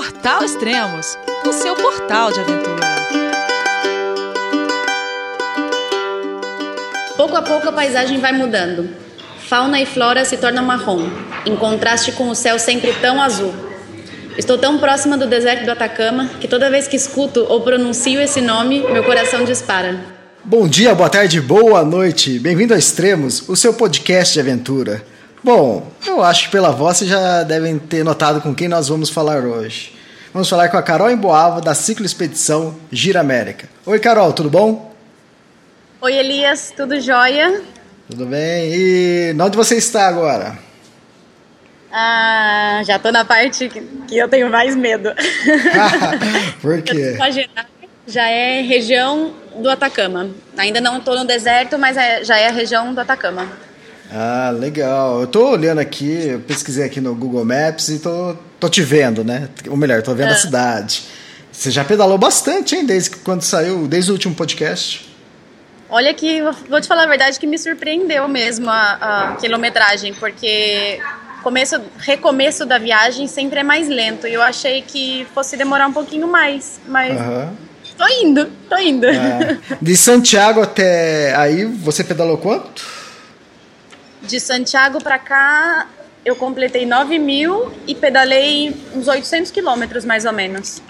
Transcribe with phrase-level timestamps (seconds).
[0.00, 2.86] Portal Extremos, o seu portal de aventura.
[7.18, 8.88] Pouco a pouco a paisagem vai mudando.
[9.46, 11.06] Fauna e flora se tornam marrom,
[11.44, 13.52] em contraste com o céu sempre tão azul.
[14.38, 18.40] Estou tão próxima do deserto do Atacama que toda vez que escuto ou pronuncio esse
[18.40, 20.00] nome, meu coração dispara.
[20.42, 22.38] Bom dia, boa tarde, boa noite.
[22.38, 25.09] Bem-vindo a Extremos, o seu podcast de aventura.
[25.42, 29.08] Bom, eu acho que pela voz vocês já devem ter notado com quem nós vamos
[29.08, 29.94] falar hoje.
[30.34, 33.66] Vamos falar com a Carol Emboava, da Ciclo Expedição Gira América.
[33.86, 34.94] Oi, Carol, tudo bom?
[36.02, 37.62] Oi, Elias, tudo jóia?
[38.10, 38.70] Tudo bem.
[38.70, 40.58] E onde você está agora?
[41.90, 45.10] Ah, já tô na parte que eu tenho mais medo.
[46.60, 47.16] Por quê?
[48.06, 50.30] Já é região do Atacama.
[50.56, 53.48] Ainda não estou no deserto, mas é, já é a região do Atacama.
[54.12, 55.20] Ah, legal.
[55.20, 59.22] Eu tô olhando aqui, eu pesquisei aqui no Google Maps e tô, tô te vendo,
[59.22, 59.48] né?
[59.68, 60.32] Ou melhor, tô vendo é.
[60.32, 61.04] a cidade.
[61.52, 62.84] Você já pedalou bastante, hein?
[62.84, 65.08] Desde quando saiu, desde o último podcast.
[65.88, 71.00] Olha que, vou te falar a verdade, que me surpreendeu mesmo a, a quilometragem, porque
[71.42, 74.26] começo, recomeço da viagem sempre é mais lento.
[74.26, 77.20] E eu achei que fosse demorar um pouquinho mais, mas...
[77.20, 77.70] Uhum.
[77.98, 79.06] Tô indo, tô indo.
[79.06, 79.58] É.
[79.82, 82.82] De Santiago até aí, você pedalou quanto?
[84.22, 85.88] De Santiago para cá,
[86.24, 90.82] eu completei 9 mil e pedalei uns 800 quilômetros, mais ou menos.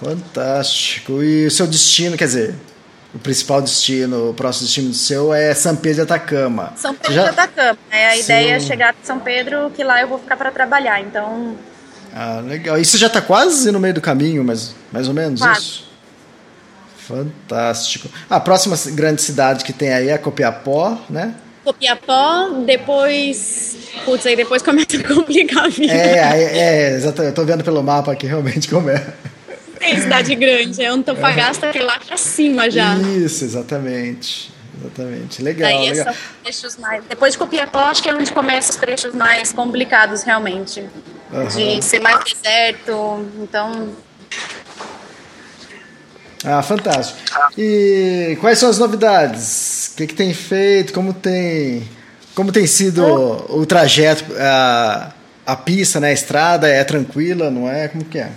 [0.00, 1.22] Fantástico.
[1.22, 2.54] E o seu destino, quer dizer,
[3.14, 6.72] o principal destino, o próximo destino do seu é São Pedro de Atacama.
[6.76, 7.22] São Pedro já...
[7.22, 7.78] de Atacama.
[7.90, 8.20] É, a Sim.
[8.20, 11.00] ideia é chegar de São Pedro, que lá eu vou ficar para trabalhar.
[11.00, 11.56] Então.
[12.14, 12.78] Ah, legal.
[12.78, 15.60] E você já está quase no meio do caminho, mais, mais ou menos quase.
[15.60, 15.86] isso?
[16.98, 18.10] Fantástico.
[18.28, 21.34] A próxima grande cidade que tem aí é Copiapó, né?
[21.66, 23.76] Copiapó, depois.
[24.04, 25.92] Putz, aí depois começa a complicar a vida.
[25.92, 27.30] É, é, é exatamente.
[27.30, 29.04] Eu tô vendo pelo mapa aqui realmente como é.
[29.80, 32.96] Tem cidade grande, é Antofagasta que é lá pra cima já.
[32.96, 34.54] Isso, exatamente.
[34.78, 35.42] Exatamente.
[35.42, 35.68] Legal.
[35.68, 36.14] Daí legal.
[36.44, 37.04] trechos mais.
[37.04, 40.88] Depois de Copiapó, acho que é onde começam os trechos mais complicados, realmente.
[41.32, 41.46] Uhum.
[41.48, 43.26] De ser mais deserto.
[43.42, 43.88] Então.
[46.44, 47.18] Ah, fantástico.
[47.56, 49.90] E quais são as novidades?
[49.92, 50.92] O que, que tem feito?
[50.92, 51.88] Como tem,
[52.34, 55.12] como tem sido o, o trajeto, a,
[55.46, 56.10] a pista, né?
[56.10, 57.88] A estrada é tranquila, não é?
[57.88, 58.30] Como que é?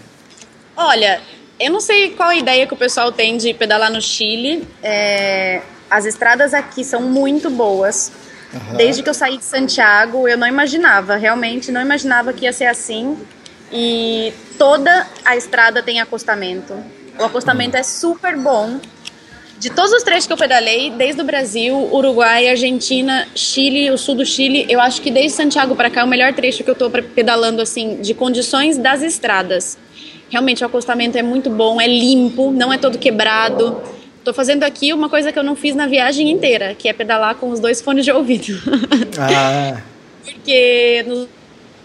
[0.76, 1.22] Olha,
[1.60, 4.66] eu não sei qual a ideia que o pessoal tem de pedalar no Chile.
[4.82, 8.12] É, as estradas aqui são muito boas.
[8.54, 8.78] Uhum.
[8.78, 12.66] Desde que eu saí de Santiago, eu não imaginava, realmente não imaginava que ia ser
[12.66, 13.18] assim.
[13.72, 16.74] E toda a estrada tem acostamento.
[17.20, 18.80] O acostamento é super bom.
[19.60, 24.16] De todos os trechos que eu pedalei, desde o Brasil, Uruguai, Argentina, Chile, o sul
[24.16, 26.76] do Chile, eu acho que desde Santiago para cá é o melhor trecho que eu
[26.76, 29.78] tô pedalando assim, de condições das estradas.
[30.30, 33.82] Realmente o acostamento é muito bom, é limpo, não é todo quebrado.
[34.24, 37.36] Tô fazendo aqui uma coisa que eu não fiz na viagem inteira, que é pedalar
[37.36, 38.54] com os dois fones de ouvido.
[39.20, 39.82] Ah.
[40.24, 41.28] Porque nos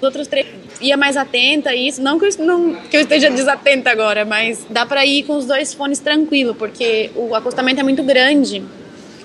[0.04, 2.02] outros trechos ia mais atenta a isso.
[2.02, 5.46] Não que, eu, não que eu esteja desatenta agora, mas dá para ir com os
[5.46, 8.62] dois fones tranquilo, porque o acostamento é muito grande.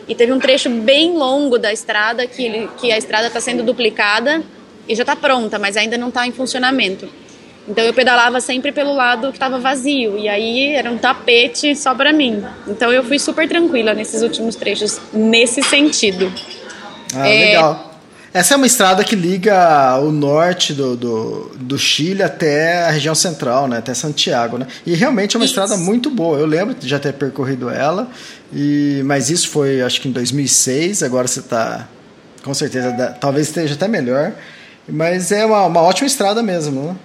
[0.07, 3.61] E teve um trecho bem longo da estrada que, ele, que a estrada está sendo
[3.61, 4.41] duplicada
[4.87, 7.07] e já está pronta, mas ainda não está em funcionamento.
[7.67, 11.93] Então eu pedalava sempre pelo lado que estava vazio e aí era um tapete só
[11.93, 12.43] para mim.
[12.67, 16.33] Então eu fui super tranquila nesses últimos trechos nesse sentido.
[17.13, 17.88] Ah, é, legal.
[18.31, 23.15] Essa é uma estrada que liga o norte do, do, do, Chile até a região
[23.15, 23.77] central, né?
[23.77, 24.59] até Santiago.
[24.59, 24.67] Né?
[24.85, 25.59] E realmente é uma isso.
[25.59, 26.37] estrada muito boa.
[26.37, 28.07] Eu lembro de já ter percorrido ela,
[28.53, 31.01] e, mas isso foi acho que em 2006.
[31.01, 31.87] Agora você está,
[32.43, 34.33] com certeza, talvez esteja até melhor.
[34.87, 36.83] Mas é uma, uma ótima estrada mesmo.
[36.83, 36.95] Né?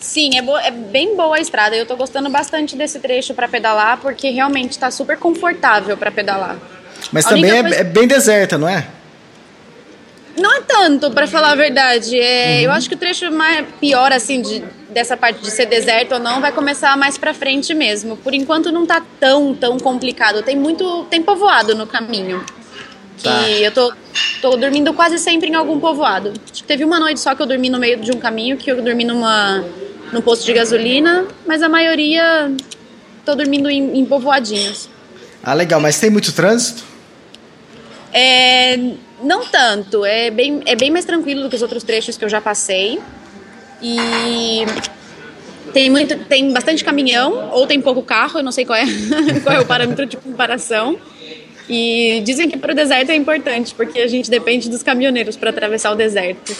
[0.00, 1.76] Sim, é, boa, é bem boa a estrada.
[1.76, 6.56] Eu estou gostando bastante desse trecho para pedalar, porque realmente está super confortável para pedalar.
[7.12, 7.76] Mas a também é, coisa...
[7.76, 8.86] é bem deserta, não é?
[10.38, 12.18] Não é tanto, para falar a verdade.
[12.18, 12.62] É, uhum.
[12.62, 16.20] Eu acho que o trecho mais pior, assim, de, dessa parte de ser deserto ou
[16.20, 18.16] não, vai começar mais para frente mesmo.
[18.16, 20.42] Por enquanto não tá tão, tão complicado.
[20.42, 22.44] Tem muito, tem povoado no caminho.
[23.22, 23.42] Tá.
[23.42, 23.92] Que eu tô,
[24.40, 26.32] tô dormindo quase sempre em algum povoado.
[26.50, 28.70] Acho que teve uma noite só que eu dormi no meio de um caminho, que
[28.70, 29.64] eu dormi numa,
[30.12, 32.52] num posto de gasolina, mas a maioria
[33.24, 34.88] tô dormindo em, em povoadinhos.
[35.42, 35.80] Ah, legal.
[35.80, 36.84] Mas tem muito trânsito?
[38.12, 38.78] É
[39.22, 42.28] não tanto, é bem, é bem mais tranquilo do que os outros trechos que eu
[42.28, 42.98] já passei.
[43.82, 44.64] E
[45.72, 48.84] tem, muito, tem bastante caminhão, ou tem pouco carro, eu não sei qual é,
[49.42, 50.98] qual é o parâmetro de comparação.
[51.68, 55.50] E dizem que para o deserto é importante, porque a gente depende dos caminhoneiros para
[55.50, 56.56] atravessar o deserto.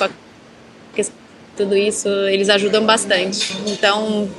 [1.56, 3.52] Tudo isso eles ajudam bastante.
[3.66, 4.30] Então,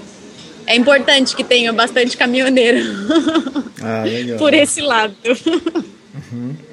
[0.65, 2.79] é importante que tenha bastante caminhoneiro.
[3.81, 4.03] Ah.
[4.37, 5.15] Por esse lado.
[6.31, 6.55] Uhum.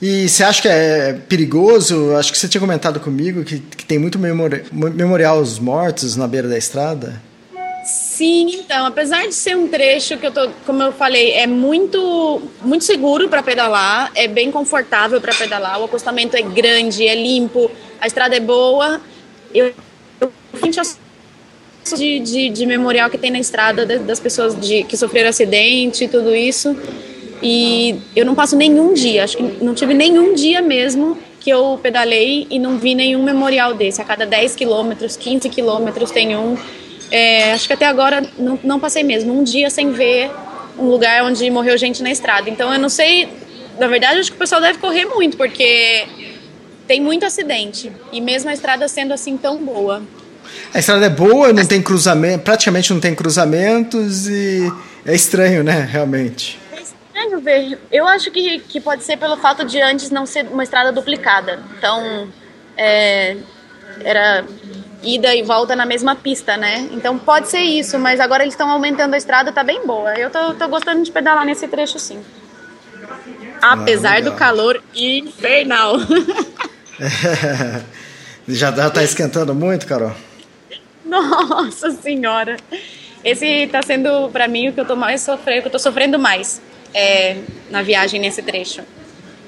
[0.00, 2.14] E você acha que é perigoso?
[2.16, 6.28] Acho que você tinha comentado comigo que, que tem muito memori memorial aos mortos na
[6.28, 7.22] beira da estrada.
[7.84, 12.42] Sim, então, apesar de ser um trecho que eu tô, como eu falei, é muito
[12.62, 17.70] muito seguro para pedalar, é bem confortável para pedalar, o acostamento é grande, é limpo,
[18.00, 19.00] a estrada é boa.
[19.54, 19.72] Eu,
[20.20, 20.32] eu
[21.96, 26.08] de, de, de, memorial que tem na estrada das pessoas de, que sofreram acidente e
[26.08, 26.76] tudo isso.
[27.42, 31.78] E eu não passo nenhum dia, acho que não tive nenhum dia mesmo que eu
[31.80, 34.02] pedalei e não vi nenhum memorial desse.
[34.02, 36.56] A cada 10 quilômetros, 15 quilômetros tem um.
[37.10, 40.28] É, acho que até agora não, não passei mesmo um dia sem ver
[40.76, 42.50] um lugar onde morreu gente na estrada.
[42.50, 43.28] Então eu não sei,
[43.78, 46.04] na verdade acho que o pessoal deve correr muito, porque
[46.88, 47.92] tem muito acidente.
[48.12, 50.02] E mesmo a estrada sendo assim tão boa.
[50.74, 54.72] A estrada é boa, não tem cruzamento, praticamente não tem cruzamentos e
[55.04, 56.58] é estranho, né, realmente.
[57.26, 57.78] É estranho ver.
[57.90, 61.60] Eu acho que, que pode ser pelo fato de antes não ser uma estrada duplicada.
[61.76, 62.28] Então,
[62.76, 63.36] é,
[64.04, 64.44] era
[65.02, 66.88] ida e volta na mesma pista, né?
[66.92, 70.14] Então pode ser isso, mas agora eles estão aumentando a estrada, tá bem boa.
[70.14, 72.22] Eu tô, tô gostando de pedalar nesse trecho sim.
[73.60, 75.96] Apesar ah, do calor infernal.
[78.48, 80.12] já, já tá esquentando muito, Carol?
[81.04, 82.56] Nossa senhora.
[83.24, 86.18] Esse está sendo para mim o que eu tô mais sofrendo, que eu tô sofrendo
[86.18, 86.60] mais
[86.96, 87.36] é,
[87.70, 88.80] na viagem nesse trecho.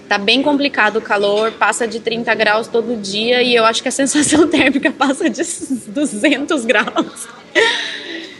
[0.06, 3.88] Tá bem complicado o calor, passa de 30 graus todo dia e eu acho que
[3.88, 5.42] a sensação térmica passa de
[5.88, 7.26] 200 graus.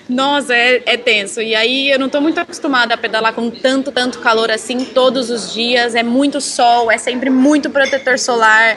[0.09, 1.41] Nossa, é, é, tenso.
[1.41, 5.31] E aí eu não estou muito acostumada a pedalar com tanto, tanto calor assim todos
[5.31, 5.95] os dias.
[5.95, 8.77] É muito sol, é sempre muito protetor solar.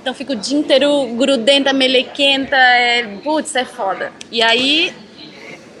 [0.00, 4.10] Então fico o dia inteiro grudenta, melequenta, é, putz, é foda.
[4.32, 4.94] E aí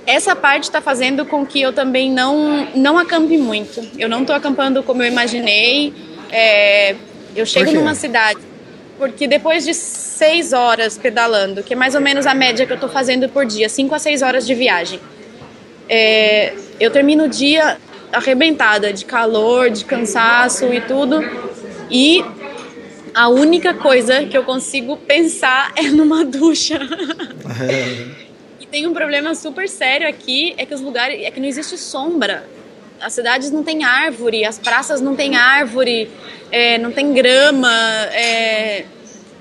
[0.06, 3.86] essa parte está fazendo com que eu também não não acampe muito.
[3.98, 5.92] Eu não estou acampando como eu imaginei.
[6.30, 6.94] É,
[7.34, 8.40] eu chego numa cidade
[9.00, 12.74] porque depois de seis horas pedalando, que é mais ou menos a média que eu
[12.74, 15.00] estou fazendo por dia, cinco a seis horas de viagem,
[15.88, 17.78] é, eu termino o dia
[18.12, 21.24] arrebentada de calor, de cansaço e tudo.
[21.90, 22.22] E
[23.14, 26.78] a única coisa que eu consigo pensar é numa ducha.
[27.70, 28.26] e
[28.70, 32.44] tem um problema super sério aqui, é que os lugares, é que não existe sombra.
[33.00, 36.10] As cidades não têm árvore, as praças não têm árvore,
[36.52, 37.72] é, não tem grama,
[38.12, 38.84] é,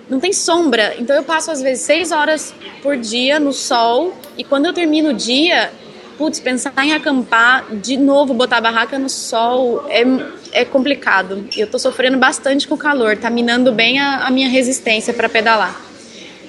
[0.10, 0.96] não tem sombra.
[0.98, 5.10] Então eu passo às vezes seis horas por dia no sol e quando eu termino
[5.10, 5.72] o dia,
[6.18, 10.04] putz, pensar em acampar, de novo botar a barraca no sol é
[10.52, 11.48] é complicado.
[11.56, 15.30] Eu estou sofrendo bastante com o calor, tá minando bem a, a minha resistência para
[15.30, 15.88] pedalar.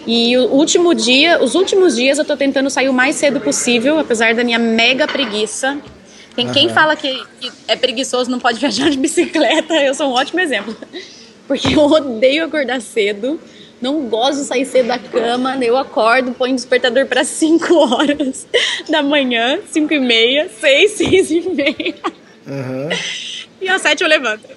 [0.06, 3.98] E o último dia, os últimos dias eu estou tentando sair o mais cedo possível,
[3.98, 5.78] apesar da minha mega preguiça.
[6.34, 6.52] Quem, uhum.
[6.52, 10.40] quem fala que, que, é preguiçoso não pode viajar de bicicleta, eu sou um ótimo
[10.40, 10.76] exemplo.
[11.46, 13.40] Porque eu odeio acordar cedo,
[13.80, 18.46] não gosto de sair cedo da cama, eu acordo, ponho o despertador para 5 horas
[18.88, 21.94] da manhã, 5 e meia, 6, 6 e meia.
[22.46, 22.88] Uhum.
[23.60, 24.48] E às sete eu levanto.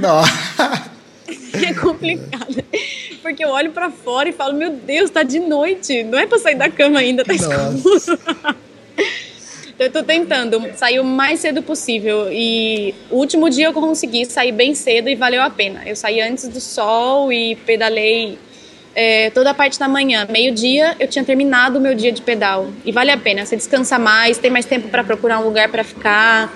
[0.00, 0.22] Não.
[1.66, 2.64] é complicado.
[3.22, 6.02] Porque eu olho para fora e falo, meu Deus, tá de noite.
[6.04, 8.58] Não é para sair da cama ainda, tá escuro.
[9.78, 12.32] Então eu tô tentando sair o mais cedo possível.
[12.32, 15.84] E o último dia eu consegui sair bem cedo e valeu a pena.
[15.86, 18.36] Eu saí antes do sol e pedalei
[19.00, 20.26] é, toda a parte da manhã.
[20.28, 22.68] Meio-dia eu tinha terminado o meu dia de pedal.
[22.84, 23.46] E vale a pena.
[23.46, 26.52] Você descansa mais, tem mais tempo para procurar um lugar para ficar.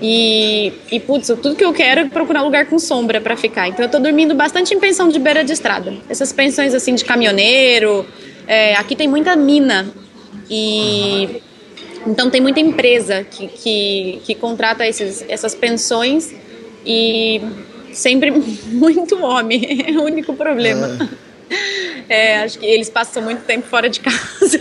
[0.00, 3.66] E, e, putz, tudo que eu quero é procurar um lugar com sombra para ficar.
[3.66, 5.92] Então eu tô dormindo bastante em pensão de beira de estrada.
[6.08, 8.06] Essas pensões assim de caminhoneiro.
[8.46, 9.92] É, aqui tem muita mina.
[10.48, 11.42] E.
[12.06, 16.32] Então tem muita empresa que, que, que contrata esses, essas pensões
[16.86, 17.40] e
[17.92, 18.30] sempre
[18.70, 19.84] muito homem.
[19.84, 21.10] É o único problema.
[22.08, 24.60] É, acho que eles passam muito tempo fora de casa.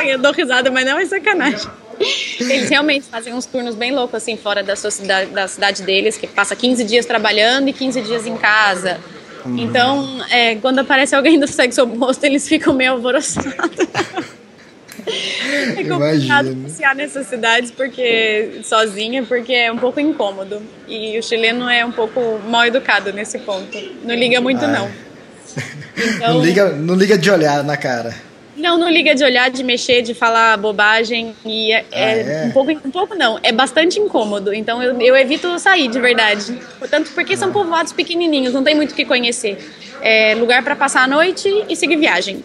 [0.06, 1.70] eu dou risada, mas não é sacanagem.
[2.40, 6.26] Eles realmente fazem uns turnos bem loucos assim fora da, cidade, da cidade deles, que
[6.26, 8.98] passa 15 dias trabalhando e 15 dias em casa.
[9.44, 9.58] Uhum.
[9.58, 13.52] Então, é, quando aparece alguém do sexo oposto, eles ficam meio alvoroçados.
[15.76, 20.62] é complicado passear nessas cidades porque sozinha, porque é um pouco incômodo.
[20.88, 23.78] E o chileno é um pouco mal educado nesse ponto.
[24.04, 24.68] Não liga muito, ah.
[24.68, 24.90] não.
[25.96, 28.14] Então, não, liga, não liga de olhar na cara.
[28.54, 31.34] Não, não liga de olhar, de mexer, de falar bobagem.
[31.44, 34.52] E é, ah, é, é, Um, pouco, um pouco não, é bastante incômodo.
[34.52, 36.58] Então eu, eu evito sair de verdade.
[36.78, 39.58] Portanto, porque são povoados pequenininhos, não tem muito o que conhecer.
[40.02, 42.44] É lugar para passar a noite e seguir viagem.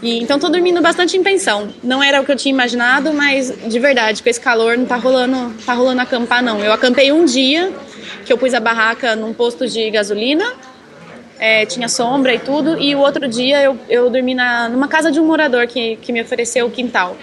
[0.00, 1.68] E, então tô dormindo bastante em pensão.
[1.82, 4.96] Não era o que eu tinha imaginado, mas de verdade, com esse calor não tá
[4.96, 6.60] rolando, tá rolando acampar não.
[6.60, 7.72] Eu acampei um dia
[8.24, 10.44] que eu pus a barraca num posto de gasolina,
[11.38, 15.10] é, tinha sombra e tudo, e o outro dia eu, eu dormi na, numa casa
[15.10, 17.16] de um morador que, que me ofereceu o quintal.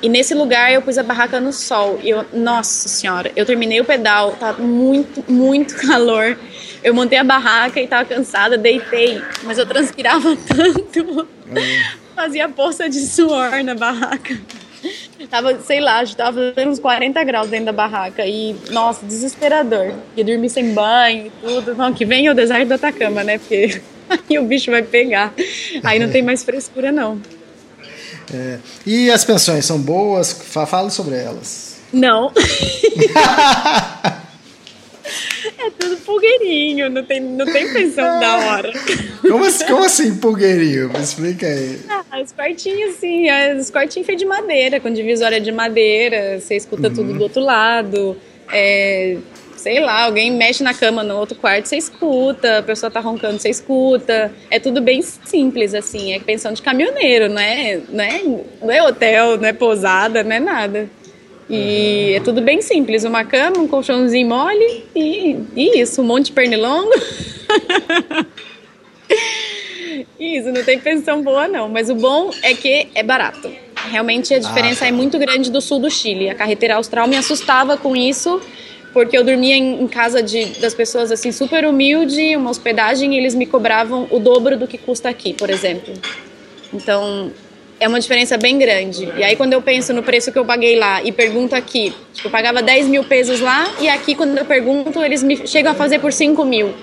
[0.00, 1.98] E nesse lugar eu pus a barraca no sol.
[2.02, 6.38] E eu, nossa senhora, eu terminei o pedal, tá muito, muito calor.
[6.84, 11.26] Eu montei a barraca e tava cansada, deitei, mas eu transpirava tanto.
[12.18, 14.36] Fazia poça de suor na barraca.
[15.30, 18.26] Tava, sei lá, tava fazendo uns 40 graus dentro da barraca.
[18.26, 19.92] E, nossa, desesperador.
[20.16, 21.76] E dormir sem banho e tudo.
[21.76, 23.38] Não, que vem o deserto do Atacama, né?
[23.38, 25.32] Porque aí o bicho vai pegar.
[25.84, 27.22] Aí não tem mais frescura, não.
[28.34, 28.58] É.
[28.84, 30.32] E as pensões são boas?
[30.32, 31.76] Fala sobre elas.
[31.92, 32.32] Não.
[35.58, 38.72] é tudo pulgueirinho, não tem, não tem pensão da hora.
[39.20, 40.90] Como assim, como assim pulgueirinho?
[40.90, 41.80] Me explica aí.
[41.88, 43.26] Ah, os quartinhos, sim.
[43.58, 46.94] Os quartinhos feitos de madeira, com divisória de madeira, você escuta uhum.
[46.94, 48.16] tudo do outro lado.
[48.52, 49.18] É,
[49.58, 53.38] sei lá, alguém mexe na cama no outro quarto, você escuta, a pessoa tá roncando,
[53.38, 54.32] você escuta.
[54.50, 58.22] É tudo bem simples, assim, é pensão de caminhoneiro, não é, não é,
[58.62, 60.88] não é hotel, não é pousada, não é nada.
[61.50, 66.26] E é tudo bem simples, uma cama, um colchãozinho mole e, e isso, um monte
[66.26, 66.92] de pernilongo.
[70.20, 73.50] isso, não tem pensão boa não, mas o bom é que é barato.
[73.90, 76.28] Realmente a diferença ah, é muito grande do sul do Chile.
[76.28, 78.42] A carreteira austral me assustava com isso,
[78.92, 83.34] porque eu dormia em, casa de, das pessoas assim super humilde, uma hospedagem, e eles
[83.34, 85.94] me cobravam o dobro do que custa aqui, por exemplo.
[86.74, 87.32] Então
[87.80, 89.12] é uma diferença bem grande.
[89.16, 92.28] E aí quando eu penso no preço que eu paguei lá e pergunto aqui, tipo,
[92.28, 95.74] eu pagava 10 mil pesos lá e aqui quando eu pergunto eles me chegam a
[95.74, 96.74] fazer por 5 mil.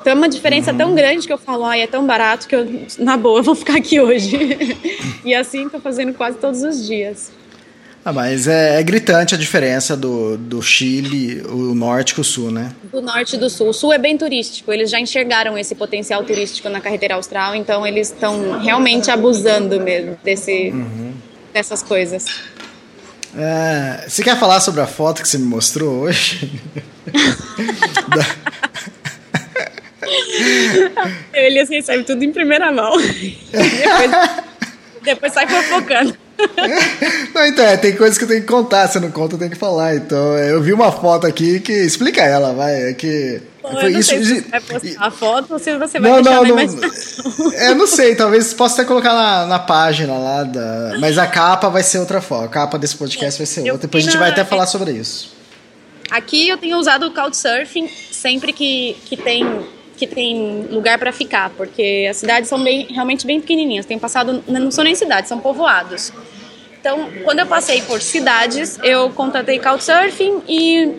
[0.00, 0.78] Então é uma diferença uhum.
[0.78, 2.66] tão grande que eu falo, ai, é tão barato que eu,
[2.98, 4.38] na boa, eu vou ficar aqui hoje.
[5.24, 7.30] e assim estou fazendo quase todos os dias.
[8.10, 12.50] Ah, mas é, é, gritante a diferença do, do Chile, o norte com o sul,
[12.50, 12.72] né?
[12.92, 13.68] Do norte e do sul.
[13.68, 17.86] O sul é bem turístico, eles já enxergaram esse potencial turístico na carretera austral, então
[17.86, 21.12] eles estão realmente abusando mesmo desse, uhum.
[21.54, 22.26] dessas coisas.
[23.38, 26.50] É, você quer falar sobre a foto que você me mostrou hoje?
[31.32, 32.96] Ele assim, recebe tudo em primeira mão.
[33.52, 34.10] depois,
[35.00, 36.18] depois sai fofocando.
[37.34, 39.50] Não, então, é, tem coisas que eu tenho que contar, se não conta, eu tenho
[39.50, 39.94] que falar.
[39.94, 42.90] Então, é, eu vi uma foto aqui que explica ela, vai.
[42.90, 43.40] É que.
[43.62, 44.10] Pô, foi isso.
[44.10, 47.86] Se vai postar a foto ou se você vai não, deixar não, não, É, não
[47.86, 50.96] sei, talvez possa até colocar na, na página lá da.
[50.98, 52.44] Mas a capa vai ser outra foto.
[52.44, 53.86] A capa desse podcast vai ser outra.
[53.86, 55.32] Depois a gente vai até falar sobre isso.
[56.10, 59.44] Aqui eu tenho usado o Couchsurfing sempre que, que tem
[60.00, 63.84] que tem lugar para ficar, porque as cidades são bem, realmente bem pequenininhas.
[63.84, 66.10] Tem passado, não são nem cidades, são povoados.
[66.80, 70.90] Então, quando eu passei por cidades, eu contratei Couchsurfing e,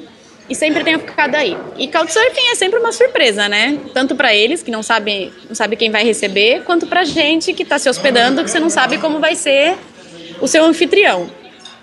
[0.48, 1.58] e sempre tenho ficado aí.
[1.80, 3.80] E Couchsurfing é sempre uma surpresa, né?
[3.92, 7.64] Tanto para eles, que não sabem não sabe quem vai receber, quanto para gente que
[7.64, 9.76] está se hospedando, que você não sabe como vai ser
[10.40, 11.28] o seu anfitrião.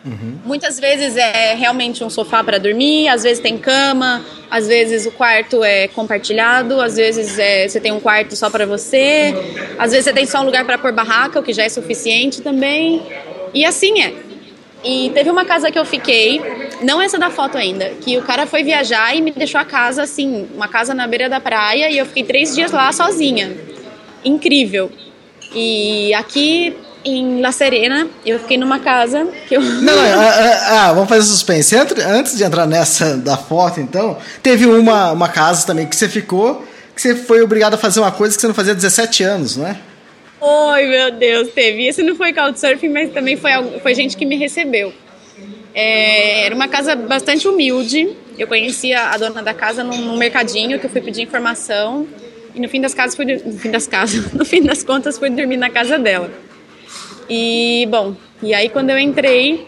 [0.05, 0.39] Uhum.
[0.45, 5.11] Muitas vezes é realmente um sofá para dormir, às vezes tem cama, às vezes o
[5.11, 9.35] quarto é compartilhado, às vezes é, você tem um quarto só para você,
[9.79, 12.41] às vezes você tem só um lugar para pôr barraca, o que já é suficiente
[12.41, 13.03] também.
[13.53, 14.13] E assim é.
[14.85, 16.41] E teve uma casa que eu fiquei,
[16.81, 20.05] não essa da foto ainda, que o cara foi viajar e me deixou a casa
[20.05, 23.57] assim, uma casa na beira da praia e eu fiquei três dias lá sozinha.
[24.25, 24.91] Incrível.
[25.53, 29.61] E aqui em La Serena, eu fiquei numa casa que eu.
[29.61, 31.77] Não, não ah, ah, vamos fazer suspense.
[31.77, 36.65] Antes de entrar nessa da foto, então, teve uma, uma casa também que você ficou,
[36.95, 39.57] que você foi obrigado a fazer uma coisa que você não fazia há 17 anos,
[39.57, 39.77] não é?
[40.41, 41.87] Oi, meu Deus, teve.
[41.87, 43.51] Esse não foi Couchsurfing, mas também foi,
[43.81, 44.93] foi gente que me recebeu.
[45.75, 48.17] É, era uma casa bastante humilde.
[48.39, 52.07] Eu conhecia a dona da casa num, num, mercadinho que eu fui pedir informação.
[52.55, 55.29] E no fim das casas fui, no fim das casas, no fim das contas fui
[55.31, 56.31] dormir na casa dela.
[57.29, 59.67] E bom, e aí quando eu entrei,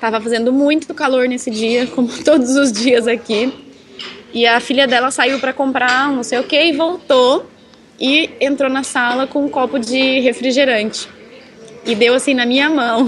[0.00, 3.52] tava fazendo muito calor nesse dia, como todos os dias aqui.
[4.32, 7.48] E a filha dela saiu para comprar não sei o que e voltou
[8.00, 11.08] e entrou na sala com um copo de refrigerante.
[11.86, 13.06] E deu assim na minha mão.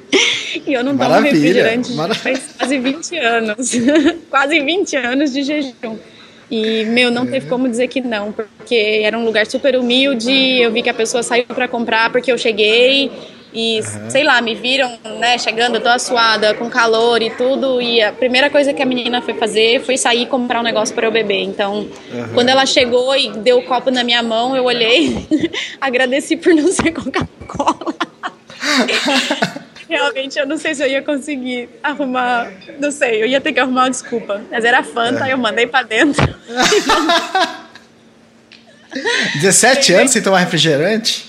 [0.66, 3.72] e eu não tomo refrigerante faz quase 20 anos.
[4.30, 5.98] quase 20 anos de jejum.
[6.50, 10.32] E, meu, não teve como dizer que não, porque era um lugar super humilde.
[10.32, 13.10] Eu vi que a pessoa saiu para comprar porque eu cheguei.
[13.52, 14.10] E, uhum.
[14.10, 17.80] sei lá, me viram, né, chegando toda suada, com calor e tudo.
[17.80, 20.94] E a primeira coisa que a menina foi fazer foi sair e comprar um negócio
[20.94, 21.42] para eu beber.
[21.42, 22.28] Então, uhum.
[22.34, 25.26] quando ela chegou e deu o copo na minha mão, eu olhei,
[25.80, 27.94] agradeci por não ser Coca-Cola.
[29.88, 32.52] Realmente, eu não sei se eu ia conseguir arrumar.
[32.78, 34.42] Não sei, eu ia ter que arrumar uma desculpa.
[34.50, 35.32] Mas era Fanta, é.
[35.32, 36.22] eu mandei pra dentro.
[39.40, 41.26] 17 anos sem tomar refrigerante?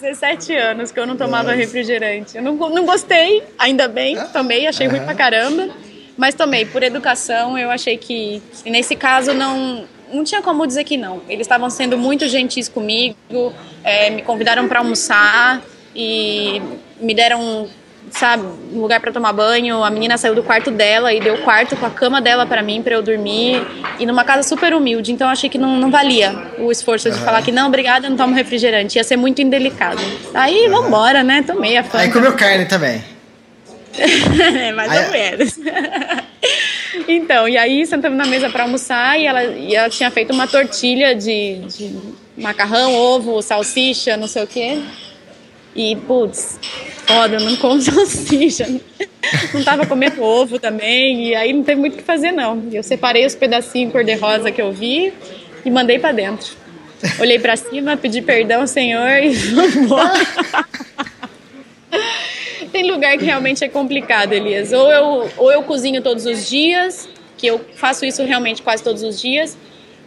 [0.00, 1.56] 17 anos que eu não tomava Nossa.
[1.56, 2.36] refrigerante.
[2.36, 4.94] Eu não, não gostei, ainda bem, ah, tomei, achei uhum.
[4.94, 5.68] ruim pra caramba.
[6.16, 10.84] Mas tomei, por educação, eu achei que, que nesse caso não, não tinha como dizer
[10.84, 11.22] que não.
[11.28, 13.52] Eles estavam sendo muito gentis comigo,
[13.84, 15.62] é, me convidaram para almoçar
[15.94, 16.60] e
[17.00, 17.68] me deram
[18.10, 19.82] sabe, um lugar para tomar banho.
[19.82, 22.62] A menina saiu do quarto dela e deu o quarto com a cama dela para
[22.62, 23.66] mim, para eu dormir.
[23.98, 25.12] E numa casa super humilde.
[25.12, 28.16] Então achei que não, não valia o esforço de falar que não, obrigada, eu não
[28.16, 28.98] tomo refrigerante.
[28.98, 30.00] Ia ser muito indelicado.
[30.34, 30.82] Aí, uhum.
[30.82, 31.42] vambora, né?
[31.42, 32.04] Tomei a fanta.
[32.04, 33.02] Aí comeu carne também.
[33.98, 35.04] é, mais aí...
[35.04, 35.58] ou menos.
[37.08, 40.46] então, e aí sentamos na mesa para almoçar e ela, e ela tinha feito uma
[40.46, 41.96] tortilha de, de
[42.36, 44.78] macarrão, ovo, salsicha, não sei o quê.
[45.74, 46.58] E, putz,
[47.08, 48.68] foda, não como salsicha.
[49.52, 52.62] Não tava comendo ovo também, e aí não teve muito o que fazer, não.
[52.72, 55.12] Eu separei os pedacinhos cor-de-rosa que eu vi
[55.64, 56.56] e mandei para dentro.
[57.18, 60.26] Olhei para cima, pedi perdão, Senhor, e vambora.
[62.72, 64.72] Tem lugar que realmente é complicado, Elias.
[64.72, 69.02] Ou eu, ou eu cozinho todos os dias, que eu faço isso realmente quase todos
[69.02, 69.58] os dias,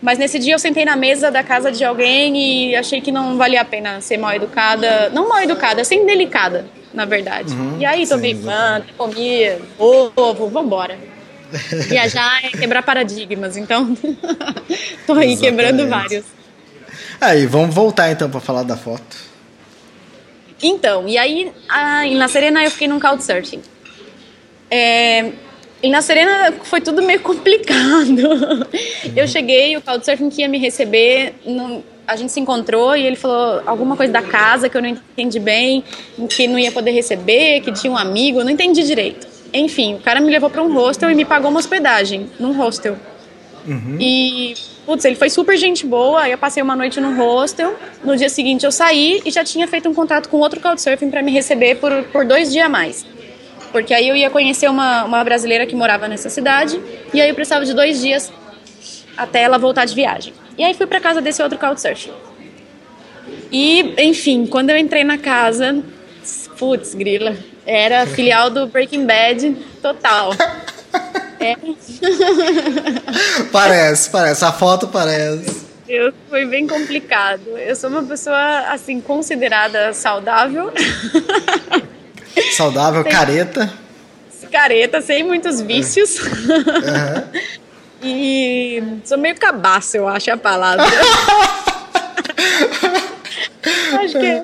[0.02, 3.38] mas nesse dia eu sentei na mesa da casa de alguém e achei que não
[3.38, 5.10] valia a pena ser mal educada.
[5.10, 7.54] Não mal educada, ser indelicada, na verdade.
[7.54, 9.42] Uhum, e aí tomei manta, comi
[9.78, 10.98] ovo, vambora.
[11.88, 13.94] Viajar é quebrar paradigmas, então
[15.06, 15.40] tô aí Exatamente.
[15.40, 16.26] quebrando vários.
[17.20, 19.16] Aí, vamos voltar então para falar da foto.
[20.64, 23.62] Então, e aí a, em La Serena eu fiquei num couchsurfing.
[24.70, 25.32] É,
[25.84, 28.68] e na Serena foi tudo meio complicado.
[29.16, 33.16] Eu cheguei, o Couchsurfing que ia me receber, não, a gente se encontrou e ele
[33.16, 35.84] falou alguma coisa da casa que eu não entendi bem,
[36.30, 39.28] que não ia poder receber, que tinha um amigo, eu não entendi direito.
[39.54, 42.98] Enfim, o cara me levou para um hostel e me pagou uma hospedagem num hostel.
[43.68, 43.98] Uhum.
[44.00, 46.28] E, putz, ele foi super gente boa.
[46.28, 47.76] Eu passei uma noite no hostel.
[48.04, 51.22] No dia seguinte eu saí e já tinha feito um contato com outro Couchsurfing para
[51.22, 53.06] me receber por, por dois dias a mais
[53.72, 56.80] porque aí eu ia conhecer uma, uma brasileira que morava nessa cidade,
[57.14, 58.32] e aí eu precisava de dois dias
[59.18, 60.34] até ela voltar de viagem.
[60.58, 62.12] E aí fui para casa desse outro couchsurfing.
[63.52, 65.84] E, enfim, quando eu entrei na casa,
[66.58, 70.32] putz, grila, era filial do Breaking Bad total.
[71.42, 71.56] É.
[73.52, 75.66] parece, parece, a foto parece.
[75.90, 77.58] Eu, foi bem complicado.
[77.58, 80.72] Eu sou uma pessoa, assim, considerada saudável.
[82.52, 83.74] Saudável, sem, careta.
[84.52, 86.20] Careta, sem muitos vícios.
[86.20, 87.24] Uhum.
[88.04, 90.86] e sou meio cabaço, eu acho a palavra.
[94.04, 94.44] acho que é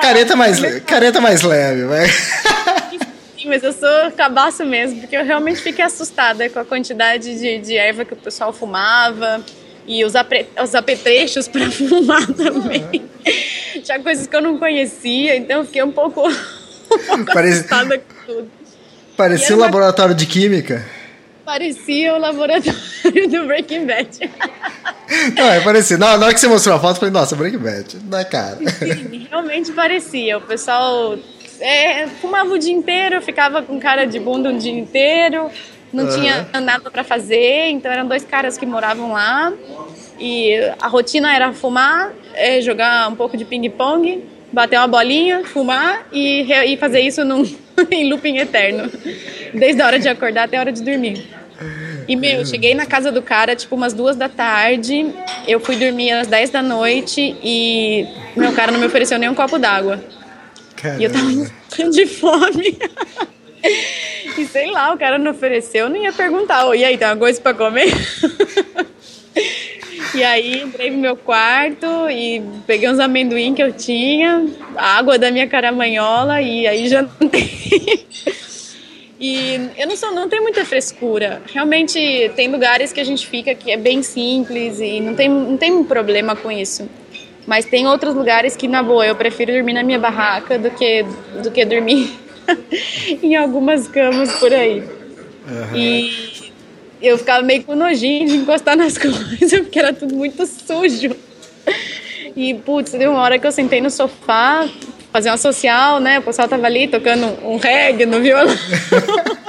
[0.00, 2.08] careta mais, careta mais leve, vai.
[3.42, 7.58] Sim, mas eu sou cabaço mesmo, porque eu realmente fiquei assustada com a quantidade de,
[7.58, 9.44] de erva que o pessoal fumava
[9.84, 12.84] e os, apre, os apetrechos para fumar também.
[12.94, 13.82] Uhum.
[13.82, 16.22] Tinha coisas que eu não conhecia, então eu fiquei um pouco
[17.32, 17.66] Parece...
[19.16, 20.84] Parecia um laboratório de química.
[21.44, 22.72] Parecia o laboratório
[23.28, 24.30] do Breaking Bad.
[25.36, 25.98] Não, é parecia.
[25.98, 28.58] Na, hora que você mostrou a foto, eu falei, nossa, Breaking Bad, não é cara.
[28.78, 30.38] Sim, realmente parecia.
[30.38, 31.18] O pessoal
[31.60, 35.50] é, fumava o dia inteiro, ficava com cara de bunda o dia inteiro,
[35.92, 36.10] não uhum.
[36.10, 39.52] tinha nada para fazer, então eram dois caras que moravam lá.
[40.18, 46.06] E a rotina era fumar, é, jogar um pouco de ping-pong bater uma bolinha, fumar
[46.12, 47.42] e, e fazer isso num,
[47.90, 48.90] em looping eterno.
[49.54, 51.26] Desde a hora de acordar até a hora de dormir.
[52.08, 55.06] E, meu, eu cheguei na casa do cara, tipo, umas duas da tarde.
[55.46, 59.34] Eu fui dormir às dez da noite e meu cara não me ofereceu nem um
[59.34, 60.02] copo d'água.
[60.98, 62.76] E eu tava de fome.
[64.36, 66.66] e sei lá, o cara não ofereceu, eu não ia perguntar.
[66.66, 67.92] Oh, e aí, tem uma coisa pra comer?
[70.14, 74.46] E aí entrei no meu quarto e peguei uns amendoim que eu tinha,
[74.76, 78.06] a água da minha caramanhola e aí jantei.
[79.24, 81.40] E eu não, sou, não tenho muita frescura.
[81.54, 85.56] Realmente tem lugares que a gente fica que é bem simples e não tem, não
[85.56, 86.88] tem problema com isso.
[87.46, 91.04] Mas tem outros lugares que, na boa, eu prefiro dormir na minha barraca do que,
[91.40, 92.12] do que dormir
[93.22, 94.80] em algumas camas por aí.
[94.80, 95.76] Uhum.
[95.76, 96.31] E
[97.02, 101.14] eu ficava meio com nojinho de encostar nas coisas, porque era tudo muito sujo.
[102.34, 104.68] E, putz, deu uma hora que eu sentei no sofá,
[105.12, 106.18] fazer uma social, né?
[106.18, 108.54] O pessoal tava ali tocando um reggae no violão.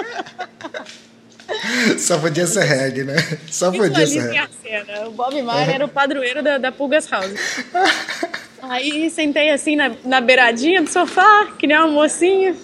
[1.98, 3.16] Só podia ser reggae, né?
[3.50, 4.50] Só podia ser reggae.
[4.62, 5.08] Cena.
[5.08, 7.34] O Bob Marley era o padroeiro da, da Pulgas House.
[8.62, 12.56] Aí sentei assim na, na beiradinha do sofá, que nem uma mocinha.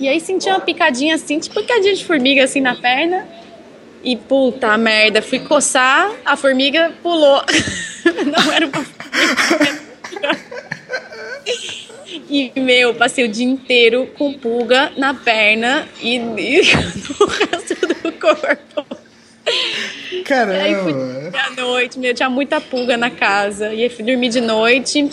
[0.00, 3.26] E aí senti uma picadinha assim, tipo picadinha de formiga assim na perna.
[4.04, 7.42] E puta merda, fui coçar, a formiga pulou.
[8.26, 9.82] Não era uma formiga.
[12.28, 16.20] E, meu, passei o dia inteiro com pulga na perna e, e
[17.20, 18.86] no resto do corpo.
[20.24, 20.62] Caramba!
[20.62, 23.72] Aí fui à noite, meu, tinha muita pulga na casa.
[23.72, 25.10] E aí fui dormir de noite.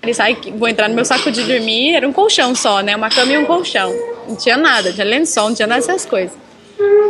[0.00, 1.94] Falei, sai, vou entrar no meu saco de dormir.
[1.94, 2.94] Era um colchão só, né?
[2.94, 3.92] Uma cama e um colchão.
[4.28, 6.45] Não tinha nada, tinha lençol, não tinha nada dessas coisas.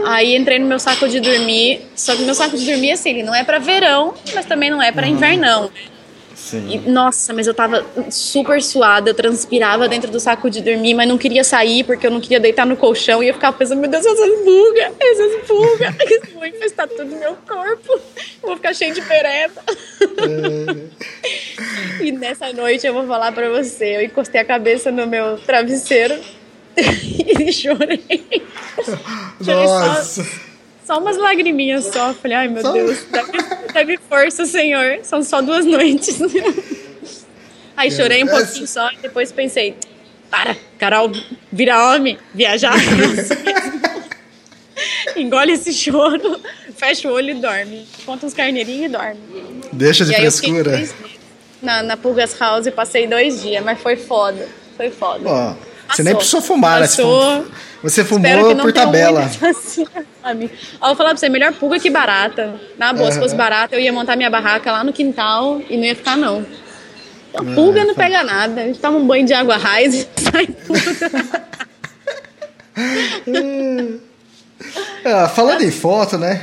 [0.06, 1.82] Aí entrei no meu saco de dormir.
[1.94, 4.80] Só que meu saco de dormir, assim, ele não é para verão, mas também não
[4.80, 5.12] é para uhum.
[5.12, 5.70] invernão.
[6.36, 6.68] Sim.
[6.70, 11.08] E, nossa, mas eu tava super suada, eu transpirava dentro do saco de dormir, mas
[11.08, 13.90] não queria sair porque eu não queria deitar no colchão e eu ficava pensando, meu
[13.90, 18.00] Deus, essas pulgas, essas pulgas, eles vão infestar todo o meu corpo,
[18.42, 19.60] vou ficar cheio de pereba.
[22.00, 22.04] É.
[22.04, 26.16] e nessa noite eu vou falar pra você, eu encostei a cabeça no meu travesseiro
[27.40, 28.44] e chorei.
[28.76, 29.00] Nossa.
[29.42, 30.46] Chorei só
[30.86, 32.14] só umas lagriminhas só.
[32.14, 32.72] Falei, ai meu só...
[32.72, 33.04] Deus,
[33.74, 35.00] dá-me força, Senhor.
[35.02, 36.18] São só duas noites.
[37.76, 39.76] Aí chorei um pouquinho só e depois pensei,
[40.30, 41.12] para, Carol,
[41.52, 42.74] vira homem, viajar.
[45.14, 46.40] Engole esse choro,
[46.74, 47.86] fecha o olho e dorme.
[48.06, 49.20] Conta uns carneirinhos e dorme.
[49.72, 50.88] Deixa de e frescura.
[51.60, 54.48] Na, na Pulgas House passei dois dias, mas foi foda.
[54.76, 55.28] Foi foda.
[55.28, 55.54] Ó,
[55.88, 56.86] você nem precisou fumar, né?
[57.82, 59.30] Você fumou por tabela.
[59.42, 60.48] Assim, eu
[60.80, 62.54] vou falar pra você, melhor pulga que barata.
[62.76, 63.12] Na boa, uhum.
[63.12, 66.16] se fosse barata, eu ia montar minha barraca lá no quintal e não ia ficar,
[66.16, 66.44] não.
[67.30, 68.62] Então, pulga não pega nada.
[68.62, 70.80] A gente toma um banho de água raiz e sai pulga.
[75.04, 76.42] ah, falando em foto, né?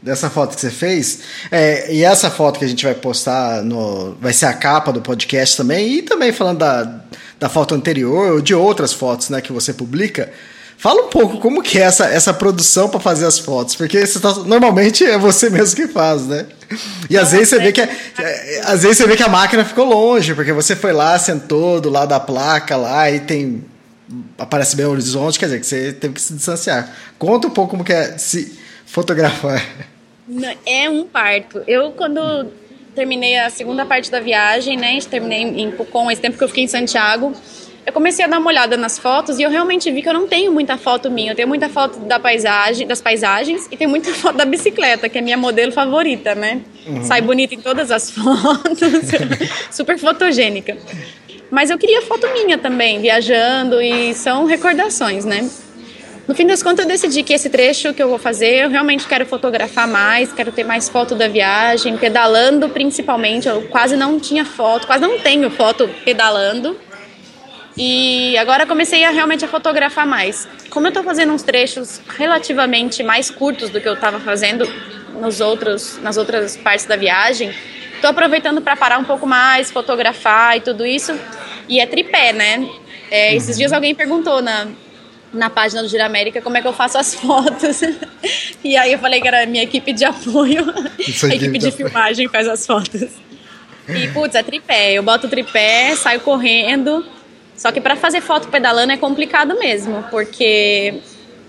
[0.00, 4.14] Dessa foto que você fez, é, e essa foto que a gente vai postar no.
[4.20, 7.00] Vai ser a capa do podcast também, e também falando da,
[7.44, 10.32] da foto anterior ou de outras fotos né, que você publica.
[10.78, 14.32] Fala um pouco como que é essa, essa produção para fazer as fotos, porque tá,
[14.46, 16.46] normalmente é você mesmo que faz, né?
[17.10, 19.62] E às vezes você vê que é, é, às vezes você vê que a máquina
[19.62, 23.62] ficou longe, porque você foi lá, sentou do lado da placa lá e tem
[24.38, 26.96] aparece bem o horizonte, quer dizer que você teve que se distanciar.
[27.18, 29.62] Conta um pouco como que é se fotografar.
[30.64, 31.62] É um parto.
[31.66, 32.50] Eu quando
[32.94, 34.98] terminei a segunda parte da viagem, né?
[35.10, 37.34] Terminei em Pucon, esse tempo que eu fiquei em Santiago
[37.86, 40.26] eu comecei a dar uma olhada nas fotos e eu realmente vi que eu não
[40.26, 41.32] tenho muita foto minha.
[41.32, 45.18] Eu tenho muita foto da paisagem, das paisagens e tenho muita foto da bicicleta, que
[45.18, 46.62] é minha modelo favorita, né?
[46.86, 47.04] Uhum.
[47.04, 48.80] Sai bonita em todas as fotos,
[49.70, 50.76] super fotogênica.
[51.50, 55.48] Mas eu queria foto minha também, viajando e são recordações, né?
[56.26, 59.06] No fim das contas, eu decidi que esse trecho que eu vou fazer, eu realmente
[59.06, 63.46] quero fotografar mais, quero ter mais foto da viagem, pedalando principalmente.
[63.46, 66.78] Eu quase não tinha foto, quase não tenho foto pedalando.
[67.76, 70.48] E agora comecei a realmente a fotografar mais.
[70.70, 74.66] Como eu estou fazendo uns trechos relativamente mais curtos do que eu estava fazendo
[75.20, 77.52] nos outros, nas outras partes da viagem,
[77.96, 81.12] estou aproveitando para parar um pouco mais, fotografar e tudo isso.
[81.68, 82.66] E é tripé, né?
[83.10, 84.68] É, esses dias alguém perguntou na,
[85.34, 87.80] na página do Gira América como é que eu faço as fotos.
[88.62, 92.28] e aí eu falei que era a minha equipe de apoio, a equipe de filmagem
[92.28, 93.10] faz as fotos.
[93.86, 94.94] E, putz, é tripé.
[94.94, 97.04] Eu boto o tripé, saio correndo
[97.56, 100.94] só que para fazer foto pedalando é complicado mesmo, porque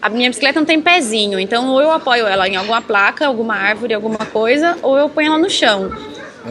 [0.02, 3.56] a minha bicicleta não tem pezinho, então ou eu apoio ela em alguma placa, alguma
[3.56, 5.92] árvore, alguma coisa, ou eu ponho ela no chão.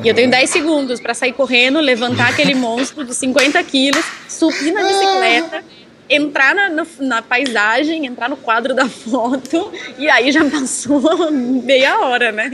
[0.02, 4.72] E eu tenho 10 segundos para sair correndo, levantar aquele monstro de 50 quilos, subir
[4.72, 5.64] na bicicleta,
[6.08, 12.00] entrar na, no, na paisagem, entrar no quadro da foto, e aí já passou meia
[12.00, 12.52] hora, né?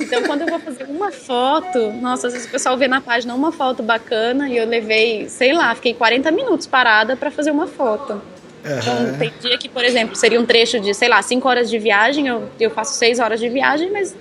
[0.00, 3.34] Então, quando eu vou fazer uma foto, nossa, às vezes o pessoal vê na página
[3.34, 7.66] uma foto bacana e eu levei, sei lá, fiquei 40 minutos parada para fazer uma
[7.66, 8.12] foto.
[8.12, 8.78] Uhum.
[8.78, 11.78] Então, tem dia que, por exemplo, seria um trecho de, sei lá, 5 horas de
[11.78, 14.16] viagem, eu, eu faço 6 horas de viagem, mas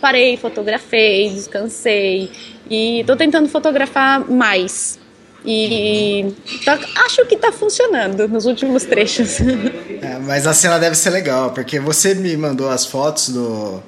[0.00, 2.30] parei, fotografei, descansei
[2.70, 4.98] e tô tentando fotografar mais.
[5.44, 9.38] E tá, acho que tá funcionando nos últimos trechos.
[10.00, 13.82] É, mas a cena deve ser legal, porque você me mandou as fotos do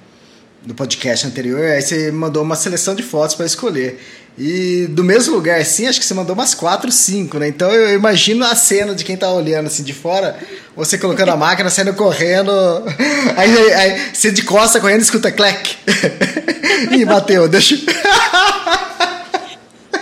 [0.62, 3.98] do podcast anterior, aí você mandou uma seleção de fotos para escolher.
[4.38, 7.48] E do mesmo lugar, assim, acho que você mandou umas 4, 5, né?
[7.48, 10.38] Então eu imagino a cena de quem tá olhando assim de fora,
[10.76, 12.52] você colocando a máquina, saindo correndo.
[13.36, 15.76] Aí, aí, aí você de costa correndo escuta clec.
[16.92, 17.76] Ih, bateu, deixa.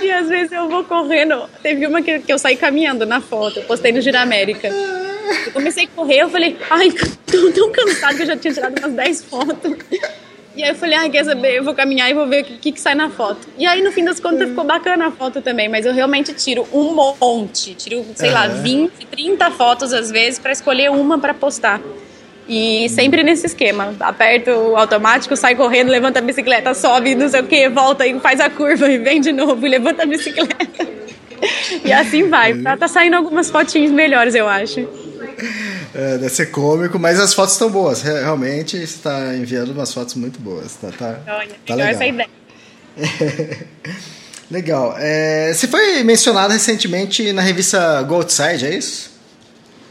[0.00, 1.48] E às vezes eu vou correndo.
[1.62, 4.68] Teve uma que, que eu saí caminhando na foto, eu postei no Gira América.
[5.46, 6.90] Eu comecei a correr, eu falei, ai,
[7.26, 9.76] tô tão cansado que eu já tinha tirado umas 10 fotos.
[10.56, 12.72] E aí eu falei, ah, quer saber, eu vou caminhar e vou ver o que,
[12.72, 13.46] que sai na foto.
[13.56, 16.66] E aí, no fim das contas, ficou bacana a foto também, mas eu realmente tiro
[16.72, 17.74] um monte.
[17.74, 18.34] Tiro, sei uhum.
[18.34, 21.80] lá, 20, 30 fotos às vezes para escolher uma para postar.
[22.48, 23.94] E sempre nesse esquema.
[24.00, 28.18] Aperta o automático, sai correndo, levanta a bicicleta, sobe, não sei o que, volta e
[28.20, 30.88] faz a curva e vem de novo e levanta a bicicleta.
[31.84, 32.54] e assim vai.
[32.54, 34.88] Tá, tá saindo algumas fotinhas melhores, eu acho.
[35.94, 38.00] É, deve ser cômico, mas as fotos estão boas.
[38.00, 40.74] Realmente você está enviando umas fotos muito boas.
[40.74, 41.92] Tá, tá, Olha, tá legal.
[41.92, 42.28] essa ideia.
[44.50, 44.94] legal.
[44.98, 49.17] É, você foi mencionado recentemente na revista Go Outside, é isso?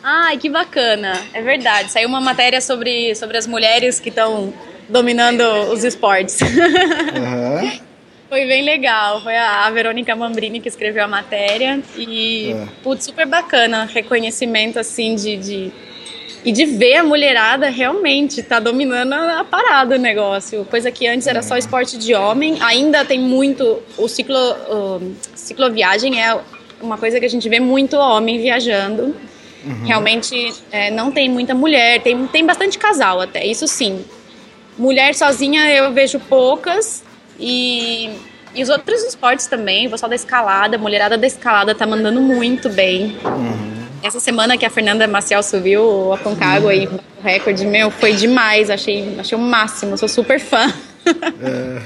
[0.10, 1.22] Ai, que bacana.
[1.34, 1.91] É verdade.
[1.91, 4.54] Saiu uma matéria sobre, sobre as mulheres que estão
[4.88, 5.41] dominando
[5.74, 6.39] os esportes.
[6.39, 7.72] Uhum.
[8.30, 9.22] Foi bem legal.
[9.22, 11.82] Foi a Verônica Mambrini que escreveu a matéria.
[11.98, 12.67] E, é.
[12.82, 13.84] putz, super bacana.
[13.84, 15.72] Reconhecimento, assim, de, de,
[16.46, 20.63] E de ver a mulherada realmente tá dominando a parada o negócio.
[20.70, 21.60] Coisa que antes era só é.
[21.60, 22.56] esporte de homem.
[22.62, 23.84] Ainda tem muito.
[23.98, 26.39] O ciclo, o cicloviagem é
[26.82, 29.13] uma coisa que a gente vê muito homem viajando.
[29.65, 29.86] Uhum.
[29.86, 34.06] Realmente é, não tem muita mulher, tem, tem bastante casal até, isso sim.
[34.78, 37.04] Mulher sozinha eu vejo poucas,
[37.39, 38.10] e,
[38.56, 42.70] e os outros esportes também, o pessoal da escalada, mulherada da escalada tá mandando muito
[42.70, 43.17] bem.
[43.24, 43.78] Uhum.
[44.04, 46.80] Essa semana que a Fernanda Maciel subiu a Concagua uhum.
[46.80, 48.70] aí, o recorde, meu, foi demais.
[48.70, 50.72] Achei, achei o máximo, sou super fã.
[51.41, 51.82] É,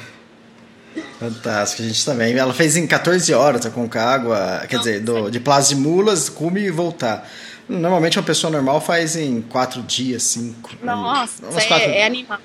[1.20, 2.38] fantástico, a gente também.
[2.38, 6.62] Ela fez em 14 horas a Concagua, quer dizer, do, de Plaza de Mulas, cume
[6.62, 7.30] e voltar.
[7.72, 10.72] Normalmente uma pessoa normal faz em 4 dias, 5.
[10.84, 11.90] Nossa, é, quatro...
[11.90, 12.40] é animal.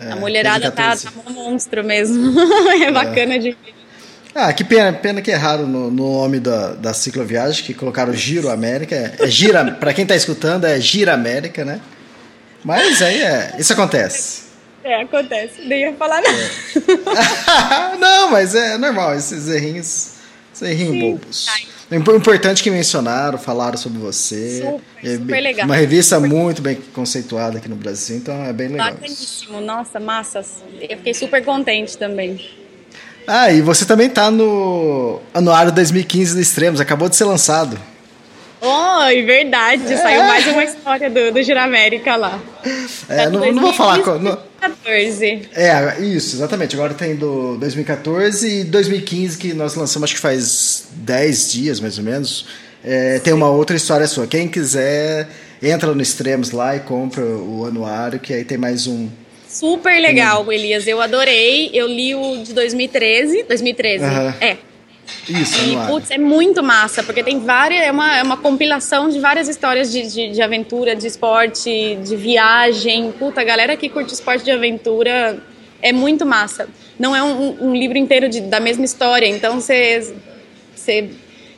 [0.00, 2.40] É, a mulherada tá, tá um monstro mesmo.
[2.72, 3.74] é, é bacana de ver.
[4.34, 8.48] Ah, que pena, pena que erraram no, no nome da, da cicloviagem, que colocaram Giro
[8.48, 8.94] América.
[8.94, 11.80] É, é Gira, para quem tá escutando, é Gira América, né?
[12.64, 14.44] Mas aí é, isso acontece.
[14.82, 15.62] É, acontece.
[15.66, 16.50] Nem ia falar nada.
[17.92, 17.96] É.
[18.00, 20.12] não, mas é normal, esses errinhos,
[20.54, 21.46] esses errinhos bobos.
[21.50, 21.75] Ai.
[21.90, 24.62] Importante que mencionaram, falaram sobre você.
[24.62, 25.66] Super, é, super legal.
[25.66, 26.28] Uma revista super.
[26.28, 28.92] muito bem conceituada aqui no Brasil, então é bem legal.
[28.92, 30.64] Bacaníssimo, nossa, massas.
[30.80, 32.40] Eu fiquei super contente também.
[33.26, 37.78] Ah, e você também tá no Anuário 2015 do Extremos, acabou de ser lançado.
[38.66, 39.92] Oi, verdade.
[39.92, 39.96] É.
[39.96, 42.40] Saiu mais uma história do, do Giramérica lá.
[43.08, 43.96] É, tá não, não, vou falar.
[43.98, 45.48] 2014.
[45.54, 46.74] É, isso, exatamente.
[46.74, 51.96] Agora tem do 2014 e 2015, que nós lançamos, acho que faz 10 dias mais
[51.98, 52.46] ou menos.
[52.84, 54.26] É, tem uma outra história sua.
[54.26, 55.28] Quem quiser,
[55.62, 59.08] entra no Extremos lá e compra o anuário, que aí tem mais um.
[59.48, 60.86] Super legal, Elias.
[60.86, 61.70] Eu adorei.
[61.72, 63.44] Eu li o de 2013.
[63.44, 64.04] 2013.
[64.04, 64.34] Uhum.
[64.40, 64.56] É.
[65.28, 69.18] Isso, e, putz, é muito massa, porque tem várias, é uma, é uma compilação de
[69.18, 73.12] várias histórias de, de, de, aventura, de esporte, de viagem.
[73.12, 75.38] Puta, a galera que curte esporte de aventura
[75.82, 76.68] é muito massa.
[76.98, 80.14] Não é um, um livro inteiro de, da mesma história, então você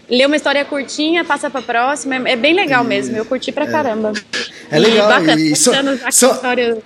[0.08, 3.64] lê uma história curtinha, passa pra próxima, é, é bem legal mesmo, eu curti pra
[3.64, 3.70] é.
[3.70, 4.12] caramba.
[4.70, 5.72] É legal, e bacana, e so,
[6.10, 6.78] so, história...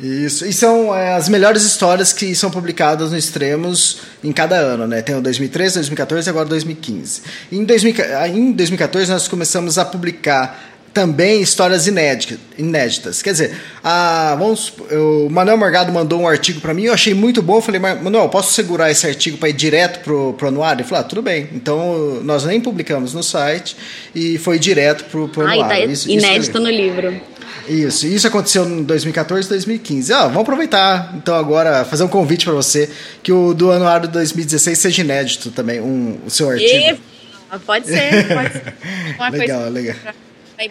[0.00, 0.44] Isso.
[0.44, 5.00] E são é, as melhores histórias que são publicadas no Extremos em cada ano, né?
[5.00, 7.22] Tem o 2013, 2014 e agora 2015.
[7.50, 7.94] Em, 2000,
[8.26, 12.38] em 2014 nós começamos a publicar também histórias inéditas.
[12.56, 13.20] inéditas.
[13.20, 17.42] Quer dizer, a, vamos, o Manuel Morgado mandou um artigo para mim, eu achei muito
[17.42, 17.56] bom.
[17.56, 20.80] Eu falei, Manuel, posso segurar esse artigo para ir direto pro, pro anuário?
[20.80, 21.50] Ele falou, ah, tudo bem.
[21.52, 23.76] Então nós nem publicamos no site
[24.14, 25.64] e foi direto pro, pro anuário.
[25.64, 27.20] Ah, tá isso, inédito isso no livro.
[27.68, 30.12] Isso, isso aconteceu em 2014 e 2015.
[30.12, 32.90] Ah, vamos aproveitar então agora fazer um convite para você
[33.22, 36.70] que o do anuário de 2016 seja inédito também, um, o seu artigo.
[36.72, 37.16] E...
[37.64, 38.74] Pode ser, pode ser.
[39.16, 39.96] Uma legal, coisa legal.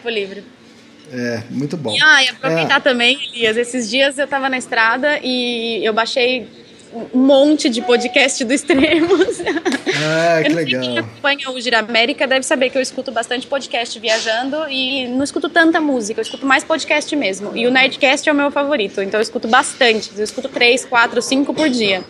[0.02, 0.44] Pro livro.
[1.12, 1.96] É, muito bom.
[1.96, 2.80] E, ah, e aproveitar é.
[2.80, 6.48] também, Elias, esses dias eu tava na estrada e eu baixei
[7.14, 9.42] um monte de podcast do Extremos.
[9.98, 10.82] Ah, que legal.
[10.82, 15.24] Quem acompanha o Gira América deve saber que eu escuto bastante podcast viajando e não
[15.24, 17.56] escuto tanta música, eu escuto mais podcast mesmo.
[17.56, 20.12] E o Nerdcast é o meu favorito, então eu escuto bastante.
[20.16, 22.04] Eu escuto três, quatro, cinco por dia.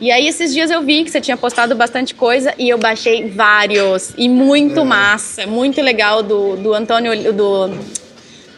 [0.00, 3.30] E aí esses dias eu vi que você tinha postado bastante coisa e eu baixei
[3.30, 4.12] vários.
[4.16, 4.84] E muito é.
[4.84, 7.70] massa, muito legal do, do Antônio, do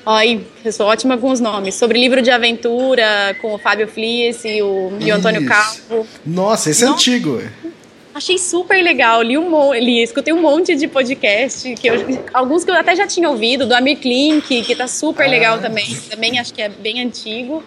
[0.05, 1.75] Ai, eu sou ótima com os nomes.
[1.75, 6.07] Sobre livro de aventura, com o Fábio Flies e o, e o Antônio Calvo.
[6.25, 7.43] Nossa, esse é antigo.
[8.15, 9.23] Achei super legal.
[9.23, 13.07] Li, um, li, escutei um monte de podcast, que eu, alguns que eu até já
[13.07, 15.31] tinha ouvido, do Amir Klink, que tá super ah.
[15.31, 15.95] legal também.
[16.09, 17.63] Também acho que é bem antigo.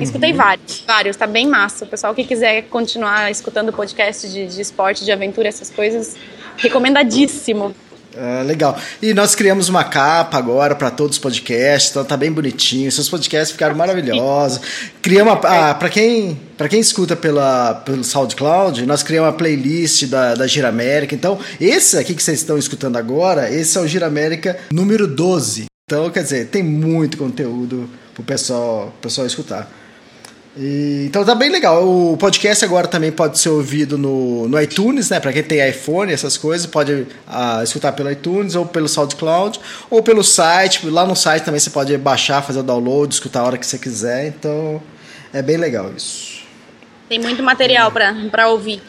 [0.00, 0.36] Escutei uhum.
[0.36, 1.84] vários, vários, tá bem massa.
[1.84, 6.16] O pessoal que quiser continuar escutando podcast de, de esporte, de aventura, essas coisas,
[6.56, 7.74] recomendadíssimo.
[8.16, 8.78] Ah, legal.
[9.02, 12.90] E nós criamos uma capa agora para todos os podcasts, então tá bem bonitinho.
[12.90, 14.60] Seus podcasts ficaram maravilhosos.
[15.02, 20.34] Criamos ah, para quem para quem escuta pela pelo SoundCloud, nós criamos uma playlist da
[20.34, 21.14] da Gira América.
[21.14, 25.66] Então, esse aqui que vocês estão escutando agora, esse é o Gira América número 12.
[25.86, 29.70] Então, quer dizer, tem muito conteúdo pro pessoal, pessoal escutar.
[30.56, 31.84] E, então tá bem legal.
[31.86, 35.18] O podcast agora também pode ser ouvido no, no iTunes, né?
[35.18, 39.58] Para quem tem iPhone, essas coisas, pode uh, escutar pelo iTunes ou pelo SoundCloud
[39.90, 40.86] ou pelo site.
[40.86, 43.78] Lá no site também você pode baixar, fazer o download, escutar a hora que você
[43.78, 44.28] quiser.
[44.28, 44.80] Então
[45.32, 46.44] é bem legal isso.
[47.08, 48.80] Tem muito material para ouvir.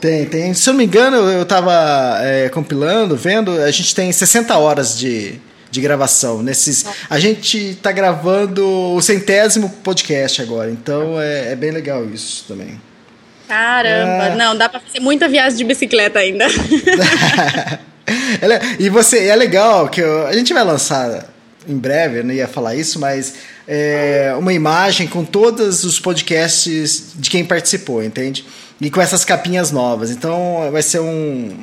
[0.00, 0.52] Tem, tem.
[0.54, 1.72] Se eu não me engano, eu, eu tava
[2.20, 5.40] é, compilando, vendo, a gente tem 60 horas de,
[5.74, 6.42] de gravação.
[6.42, 12.44] Nesses, a gente está gravando o centésimo podcast agora, então é, é bem legal isso
[12.46, 12.80] também.
[13.48, 14.36] Caramba, é...
[14.36, 16.46] não, dá para fazer muita viagem de bicicleta ainda.
[18.78, 21.28] e você, é legal que eu, a gente vai lançar
[21.68, 23.34] em breve, eu não ia falar isso, mas
[23.66, 28.46] é, uma imagem com todos os podcasts de quem participou, entende?
[28.80, 30.10] E com essas capinhas novas.
[30.10, 31.56] Então vai ser um,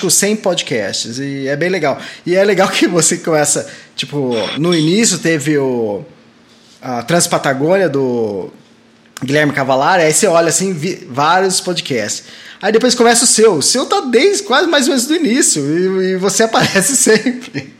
[0.00, 1.18] com 100 podcasts.
[1.18, 2.00] E é bem legal.
[2.24, 6.04] E é legal que você começa, tipo, no início teve o
[6.84, 8.50] a Transpatagônia do
[9.22, 12.24] Guilherme Cavalari, aí você olha assim, vi, vários podcasts.
[12.60, 13.54] Aí depois começa o seu.
[13.54, 15.62] O seu tá desde quase mais ou menos do início.
[15.64, 17.72] E, e você aparece sempre.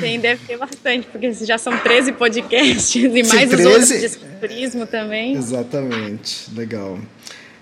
[0.00, 3.54] Sim, deve ter bastante, porque já são 13 podcasts e mais 13...
[3.54, 5.34] os outros de turismo também.
[5.36, 6.98] Exatamente, legal.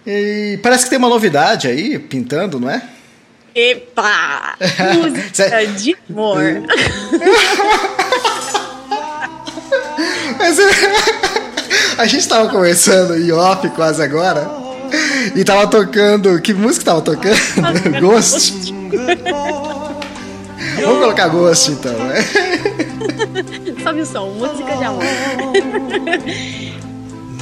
[0.07, 2.83] E parece que tem uma novidade aí, pintando, não é?
[3.55, 4.57] Epa!
[4.97, 6.39] Música de amor.
[10.39, 10.59] Mas,
[11.99, 14.51] a gente tava conversando em off quase agora.
[15.35, 16.41] E tava tocando.
[16.41, 17.37] Que música tava tocando?
[18.01, 18.75] Ghost.
[20.81, 22.25] Vamos colocar Ghost então, né?
[23.83, 25.05] Sobe o som, música de amor.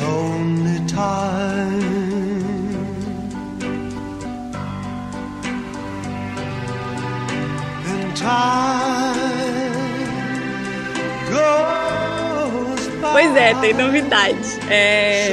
[0.01, 1.90] Lonely time.
[13.13, 14.39] Pois é, tem novidade.
[14.69, 15.31] É...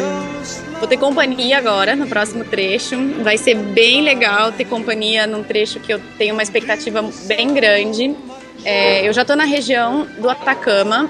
[0.80, 2.96] Vou ter companhia agora no próximo trecho.
[3.24, 8.16] Vai ser bem legal ter companhia num trecho que eu tenho uma expectativa bem grande.
[8.64, 11.10] É, eu já estou na região do Atacama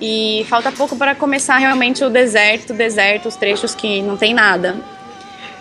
[0.00, 4.76] e falta pouco para começar realmente o deserto, deserto, os trechos que não tem nada.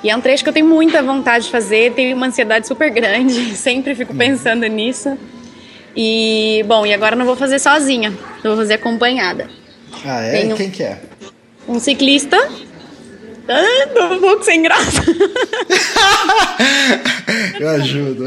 [0.03, 2.89] E é um trecho que eu tenho muita vontade de fazer, tenho uma ansiedade super
[2.89, 5.17] grande, sempre fico pensando nisso.
[5.95, 9.49] E, bom, e agora não vou fazer sozinha, eu vou fazer acompanhada.
[10.05, 10.41] Ah, é?
[10.41, 10.99] Tenho Quem que é?
[11.67, 12.37] Um ciclista.
[13.47, 15.01] Ah, tô um pouco sem graça.
[17.59, 18.25] eu ajudo.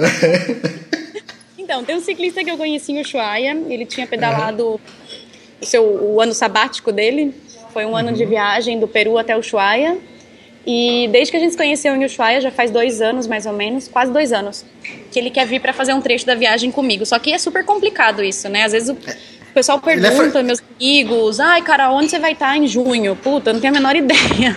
[1.56, 4.78] então, tem um ciclista que eu conheci em Ushuaia, ele tinha pedalado uhum.
[5.60, 7.32] o, seu, o ano sabático dele,
[7.72, 8.14] foi um ano uhum.
[8.14, 9.96] de viagem do Peru até Ushuaia.
[10.66, 13.52] E desde que a gente se conheceu em Ushuaia, já faz dois anos mais ou
[13.52, 14.64] menos, quase dois anos,
[15.10, 17.04] que ele quer vir para fazer um trecho da viagem comigo.
[17.04, 18.64] Só que é super complicado isso, né?
[18.64, 18.96] Às vezes o
[19.52, 20.42] pessoal é pergunta, é...
[20.42, 23.16] meus amigos, ai, cara, onde você vai estar em junho?
[23.16, 24.54] Puta, eu não tenho a menor ideia.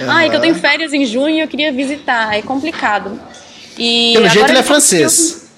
[0.00, 0.10] Uhum.
[0.10, 2.36] ai, que eu tenho férias em junho e eu queria visitar.
[2.36, 3.20] É complicado.
[3.76, 5.42] E Pelo jeito ele é francês.
[5.42, 5.48] Eu...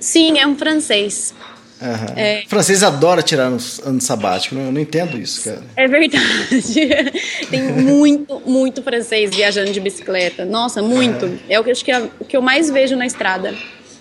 [0.00, 1.34] Sim, é um francês.
[1.80, 2.14] Uhum.
[2.16, 2.42] É...
[2.48, 5.62] Francês adora tirar ano sabático, eu não entendo isso, cara.
[5.76, 6.20] É verdade.
[7.50, 10.44] Tem muito, muito francês viajando de bicicleta.
[10.44, 11.26] Nossa, muito.
[11.26, 11.38] Uhum.
[11.48, 13.54] É o que, acho que é o que eu mais vejo na estrada.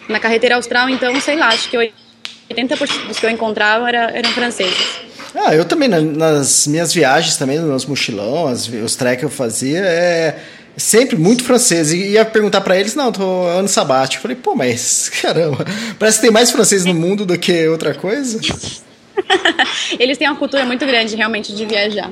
[0.10, 1.78] Na carretera austral, então, sei lá, acho que
[2.50, 5.08] 80% dos que eu encontrava era, eram franceses.
[5.36, 9.30] Ah, eu também, nas minhas viagens também, nos meus mochilão, as, os trek que eu
[9.30, 10.40] fazia, é
[10.78, 11.92] Sempre muito francês.
[11.92, 14.22] E ia perguntar para eles, não, tô ano sabático.
[14.22, 15.66] falei, pô, mas caramba,
[15.98, 18.40] parece que tem mais francês no mundo do que outra coisa.
[20.00, 22.12] eles têm uma cultura muito grande, realmente, de viajar.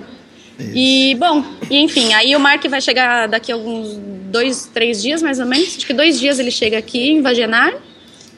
[0.58, 0.72] Isso.
[0.74, 4.00] E, bom, e enfim, aí o Mark vai chegar daqui a alguns
[4.32, 5.76] dois, três dias, mais ou menos.
[5.78, 7.72] Acho que dois dias ele chega aqui em Vagenar.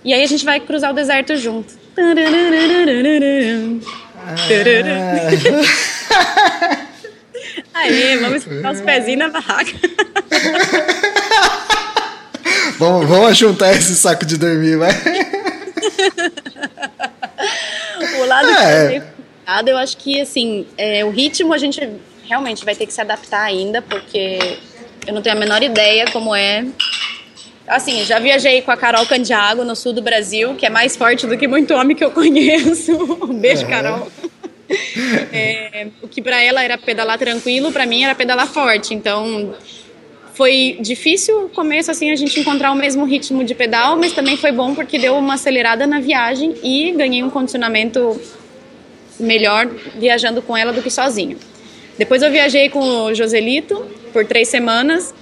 [0.03, 1.73] E aí a gente vai cruzar o deserto junto.
[4.17, 4.35] Ah.
[7.77, 9.71] Aí, vamos escutar os pezinhos na barraca.
[12.79, 14.91] vamos, vamos juntar esse saco de dormir, vai.
[18.19, 18.89] o lado é.
[18.89, 19.03] que eu
[19.67, 21.79] eu acho que assim, é, o ritmo a gente
[22.27, 24.39] realmente vai ter que se adaptar ainda, porque
[25.05, 26.65] eu não tenho a menor ideia como é.
[27.67, 31.27] Assim, já viajei com a Carol Candiago no sul do Brasil, que é mais forte
[31.27, 32.91] do que muito homem que eu conheço.
[33.23, 33.69] Um beijo, uhum.
[33.69, 34.11] Carol.
[35.31, 38.93] É, o que para ela era pedalar tranquilo, para mim era pedalar forte.
[38.93, 39.55] Então
[40.33, 44.37] foi difícil o começo assim a gente encontrar o mesmo ritmo de pedal, mas também
[44.37, 48.19] foi bom porque deu uma acelerada na viagem e ganhei um condicionamento
[49.19, 51.37] melhor viajando com ela do que sozinho.
[51.97, 55.13] Depois eu viajei com o Joselito por três semanas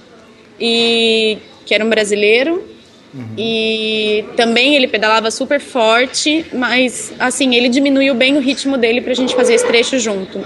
[0.60, 2.75] e que era um brasileiro
[3.16, 3.34] uhum.
[3.36, 9.12] e também ele pedalava super forte, mas assim ele diminuiu bem o ritmo dele para
[9.12, 10.40] a gente fazer esse trecho junto.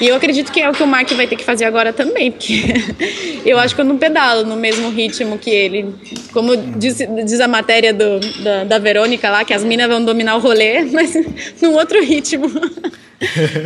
[0.00, 2.32] E eu acredito que é o que o Mark vai ter que fazer agora também,
[2.32, 2.64] porque
[3.44, 5.94] eu acho que eu não pedalo no mesmo ritmo que ele.
[6.32, 10.36] Como diz, diz a matéria do, da, da Verônica lá, que as minas vão dominar
[10.36, 11.14] o rolê, mas
[11.60, 12.50] num outro ritmo.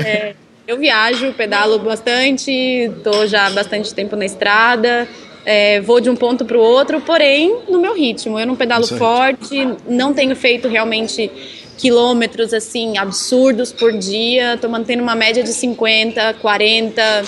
[0.04, 0.34] É,
[0.66, 5.06] eu viajo, pedalo bastante, estou já há bastante tempo na estrada,
[5.44, 8.38] é, vou de um ponto para o outro, porém no meu ritmo.
[8.38, 11.30] Eu não pedalo forte, não tenho feito realmente
[11.76, 17.24] quilômetros assim absurdos por dia, tô mantendo uma média de 50, 40.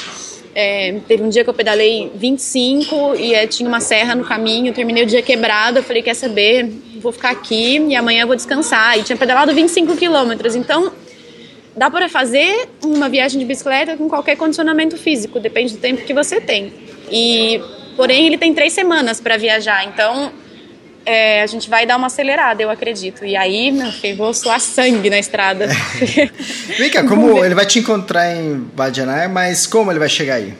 [0.55, 4.73] É, teve um dia que eu pedalei 25 e é, tinha uma serra no caminho,
[4.73, 8.37] terminei o dia quebrado, eu falei, quer saber, vou ficar aqui e amanhã eu vou
[8.37, 8.99] descansar.
[8.99, 10.91] E tinha pedalado 25 quilômetros, então
[11.77, 16.14] dá para fazer uma viagem de bicicleta com qualquer condicionamento físico, depende do tempo que
[16.14, 16.73] você tem.
[17.11, 17.61] E
[17.97, 20.32] porém ele tem três semanas para viajar, então
[21.07, 23.24] é, a gente vai dar uma acelerada, eu acredito.
[23.24, 25.68] E aí, meu filho, vou suar sangue na estrada.
[26.76, 30.53] Vem cá, como ele vai te encontrar em Badianar, mas como ele vai chegar aí?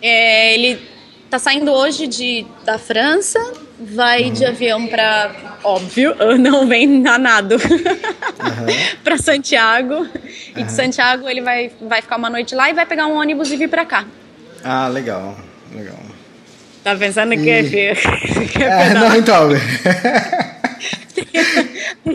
[0.00, 0.78] É, ele
[1.28, 3.38] tá saindo hoje de, da França,
[3.80, 4.32] vai uhum.
[4.32, 8.98] de avião para, óbvio, não vem na nado, uhum.
[9.02, 9.94] para Santiago.
[9.94, 10.08] Uhum.
[10.56, 13.50] E de Santiago ele vai, vai ficar uma noite lá e vai pegar um ônibus
[13.50, 14.06] e vir para cá.
[14.62, 15.36] Ah, legal,
[15.74, 15.98] legal.
[16.88, 17.94] Tá pensando que é feio.
[18.58, 19.50] É, não, então.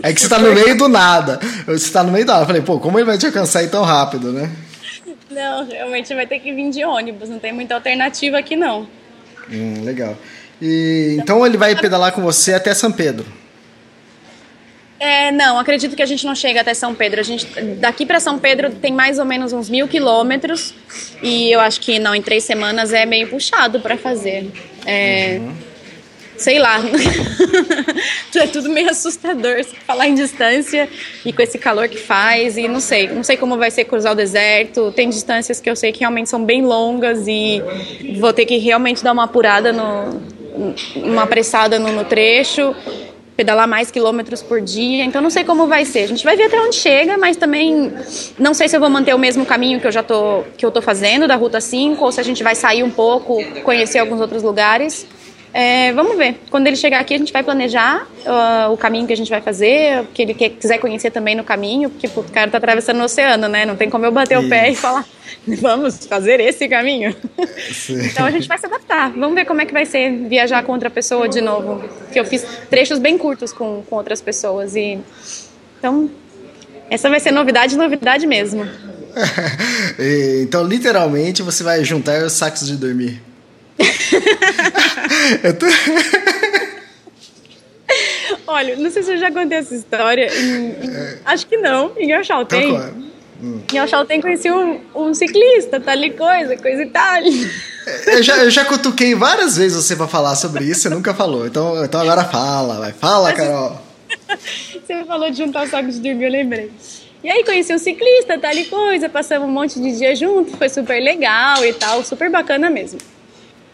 [0.02, 1.38] é que você tá no meio do nada.
[1.66, 2.42] Você tá no meio do nada.
[2.42, 4.50] Eu falei, pô, como ele vai te alcançar aí tão rápido, né?
[5.30, 7.28] Não, realmente vai ter que vir de ônibus.
[7.28, 8.88] Não tem muita alternativa aqui, não.
[9.48, 10.18] Hum, legal.
[10.60, 13.24] E, então ele vai pedalar com você até São Pedro.
[14.98, 17.20] É, não, acredito que a gente não chega até São Pedro.
[17.20, 20.72] A gente, daqui para São Pedro tem mais ou menos uns mil quilômetros
[21.22, 24.50] e eu acho que não em três semanas é meio puxado para fazer.
[24.86, 25.54] É, uhum.
[26.36, 26.80] Sei lá,
[28.34, 30.88] é tudo meio assustador falar em distância
[31.24, 34.12] e com esse calor que faz e não sei, não sei como vai ser cruzar
[34.12, 34.92] o deserto.
[34.92, 37.62] Tem distâncias que eu sei que realmente são bem longas e
[38.18, 40.20] vou ter que realmente dar uma apurada no,
[40.96, 42.74] uma apressada no, no trecho
[43.36, 46.00] pedalar mais quilômetros por dia, então não sei como vai ser.
[46.00, 47.92] A gente vai ver até onde chega, mas também
[48.38, 50.70] não sei se eu vou manter o mesmo caminho que eu já tô que eu
[50.70, 54.20] tô fazendo da Ruta 5 ou se a gente vai sair um pouco, conhecer alguns
[54.20, 55.06] outros lugares.
[55.56, 56.40] É, vamos ver.
[56.50, 59.40] Quando ele chegar aqui, a gente vai planejar uh, o caminho que a gente vai
[59.40, 62.58] fazer, o que ele quer, quiser conhecer também no caminho, porque pô, o cara tá
[62.58, 63.64] atravessando o oceano, né?
[63.64, 64.46] Não tem como eu bater Isso.
[64.48, 65.06] o pé e falar,
[65.46, 67.14] vamos fazer esse caminho.
[67.88, 69.12] então a gente vai se adaptar.
[69.12, 71.88] Vamos ver como é que vai ser viajar com outra pessoa de novo.
[72.12, 74.74] Que eu fiz trechos bem curtos com, com outras pessoas.
[74.74, 74.98] e
[75.78, 76.10] Então,
[76.90, 78.66] essa vai ser novidade, novidade mesmo.
[80.42, 83.22] então, literalmente, você vai juntar os sacos de dormir.
[85.42, 85.66] eu tô...
[88.46, 90.28] Olha, não sei se eu já contei essa história.
[90.34, 91.18] Em, em, é...
[91.24, 91.92] Acho que não.
[91.96, 92.70] Em Oxaltem.
[92.70, 92.94] Então,
[93.42, 93.60] hum.
[93.72, 97.22] Em Oxaltem conheci um, um ciclista, tal tá coisa, coisa e tal.
[98.06, 101.46] Eu já, eu já cutuquei várias vezes você pra falar sobre isso, você nunca falou.
[101.46, 102.92] Então, então agora fala, vai.
[102.92, 103.80] Fala, Carol.
[104.86, 106.70] Você falou de juntar sacos de dormir, eu lembrei.
[107.22, 111.00] E aí conheci um ciclista, tal coisa, passamos um monte de dia junto, foi super
[111.02, 112.98] legal e tal, super bacana mesmo.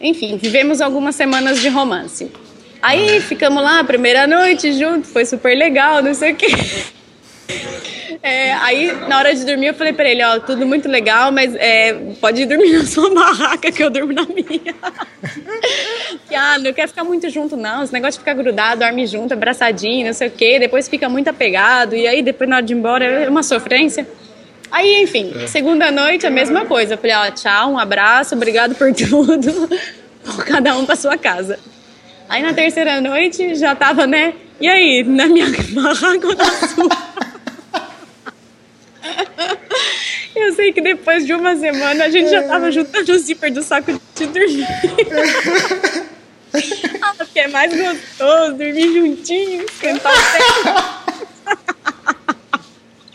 [0.01, 2.31] Enfim, vivemos algumas semanas de romance.
[2.81, 6.47] Aí ficamos lá, primeira noite junto, foi super legal, não sei o quê.
[8.23, 11.55] É, aí, na hora de dormir, eu falei pra ele, ó, tudo muito legal, mas
[11.55, 14.75] é, pode dormir na sua barraca que eu durmo na minha.
[16.29, 17.83] que, ah, não quer ficar muito junto, não.
[17.83, 21.29] Esse negócio de ficar grudado, dorme junto, abraçadinho, não sei o quê, depois fica muito
[21.29, 24.05] apegado, e aí depois na hora de ir embora é uma sofrência.
[24.71, 25.47] Aí, enfim, é.
[25.47, 26.93] segunda noite, a mesma coisa.
[26.93, 29.69] Eu falei, ó, tchau, um abraço, obrigado por tudo.
[30.45, 31.59] Cada um pra sua casa.
[32.29, 34.33] Aí na terceira noite já tava, né?
[34.59, 37.11] E aí, na minha barraca ou na sua?
[40.33, 43.61] Eu sei que depois de uma semana a gente já tava juntando o zíper do
[43.61, 44.65] saco de dormir.
[47.01, 51.00] ah, porque é mais gostoso dormir juntinho, esquentar o tempo.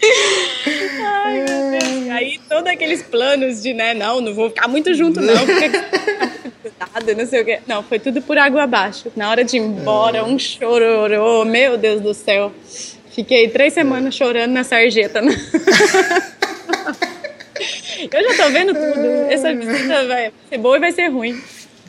[1.04, 2.10] Ai, meu Deus.
[2.10, 5.70] Aí, todos aqueles planos de, né, não, não vou ficar muito junto, não, porque
[6.80, 7.60] nada, não sei o quê.
[7.66, 9.12] Não, foi tudo por água abaixo.
[9.14, 12.52] Na hora de ir embora, um chororô, meu Deus do céu.
[13.10, 15.22] Fiquei três semanas chorando na sarjeta.
[15.22, 15.32] Né?
[18.12, 19.06] Eu já tô vendo tudo.
[19.30, 21.40] Essa visita vai ser boa e vai ser ruim.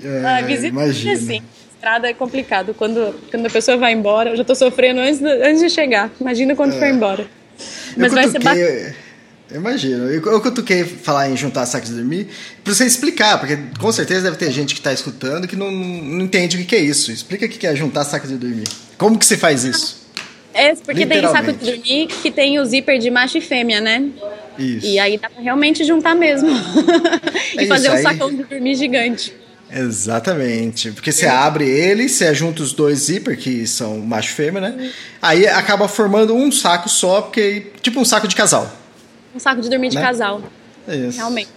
[0.03, 1.11] É, a visita imagina.
[1.11, 1.41] é assim.
[1.74, 2.74] Estrada é complicado.
[2.74, 6.09] Quando, quando a pessoa vai embora, eu já tô sofrendo antes, antes de chegar.
[6.20, 7.28] Imagina quando for embora.
[7.98, 8.95] Mas vai ser bacana.
[9.50, 10.10] Eu imagino.
[10.10, 12.28] Eu, eu cutuquei falar em juntar sacos de dormir
[12.64, 16.22] pra você explicar, porque com certeza deve ter gente que tá escutando que não, não
[16.22, 17.12] entende o que, é isso.
[17.12, 18.68] Explica o que, é juntar sacos de dormir.
[18.98, 20.06] Como que você faz isso?
[20.54, 24.10] É, porque tem saco de dormir que tem o zíper de macho e fêmea, né?
[24.58, 24.86] Isso.
[24.88, 26.50] E aí dá pra realmente juntar mesmo.
[27.56, 29.34] É e fazer isso, um aí- sacão de dormir gigante.
[29.72, 30.91] Exatamente.
[30.91, 34.91] Porque você abre ele, você junta os dois zíper, que são macho e fêmea, né?
[35.22, 37.72] Aí acaba formando um saco só, porque.
[37.82, 38.72] Tipo um saco de casal.
[39.36, 40.01] Um saco de dormir de Né?
[40.01, 40.41] casal.
[40.88, 41.18] É isso.
[41.18, 41.49] Realmente.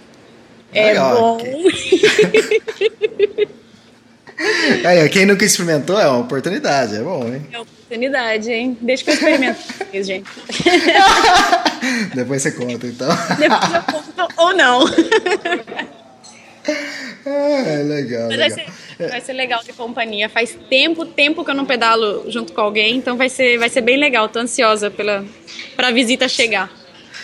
[0.73, 1.39] É bom.
[4.87, 7.47] Aí, ó, quem nunca experimentou é uma oportunidade, é bom, hein?
[7.53, 8.79] É oportunidade, hein?
[8.81, 10.31] Deixa que eu experimento com vocês, gente.
[12.15, 13.09] Depois você conta, então.
[13.39, 14.85] Depois eu conto ou não.
[16.67, 18.67] É, legal, Mas vai legal.
[18.99, 20.29] ser, vai ser legal de companhia.
[20.29, 23.81] Faz tempo, tempo que eu não pedalo junto com alguém, então vai ser, vai ser
[23.81, 24.29] bem legal.
[24.29, 25.25] Tô ansiosa pela,
[25.77, 26.71] pra visita chegar.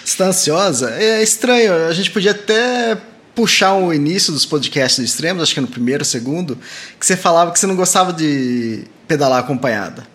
[0.05, 0.91] Você tá ansiosa?
[0.99, 2.97] É estranho, a gente podia até
[3.35, 6.59] puxar o início dos podcasts Extremos, acho que no primeiro, segundo,
[6.99, 10.07] que você falava que você não gostava de pedalar acompanhada.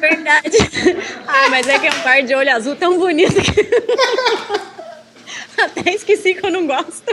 [0.00, 0.56] Verdade.
[1.26, 3.70] Ai, mas é que é um par de olho azul tão bonito que.
[5.76, 7.04] Até esqueci que eu não gosto.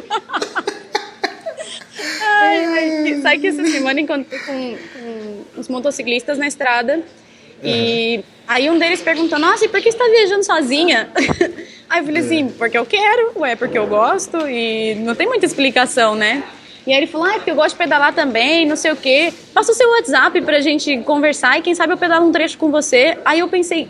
[2.22, 7.04] Ai, sabe que essa semana encontrei com, com uns motociclistas na estrada
[7.64, 11.10] e aí um deles perguntou: Nossa, e por que você tá viajando sozinha?
[11.90, 15.46] Aí eu falei assim: Porque eu quero, ué, porque eu gosto e não tem muita
[15.46, 16.44] explicação, né?
[16.86, 19.34] E aí ele falou: Ah, porque eu gosto de pedalar também, não sei o quê.
[19.54, 22.70] Passa o seu WhatsApp pra gente conversar e quem sabe eu pedalo um trecho com
[22.70, 23.18] você.
[23.26, 23.88] Aí eu pensei.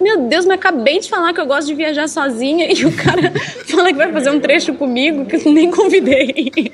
[0.00, 3.32] Meu Deus, mas acabei de falar que eu gosto de viajar sozinha e o cara
[3.68, 6.72] fala que vai fazer um trecho comigo que eu nem convidei.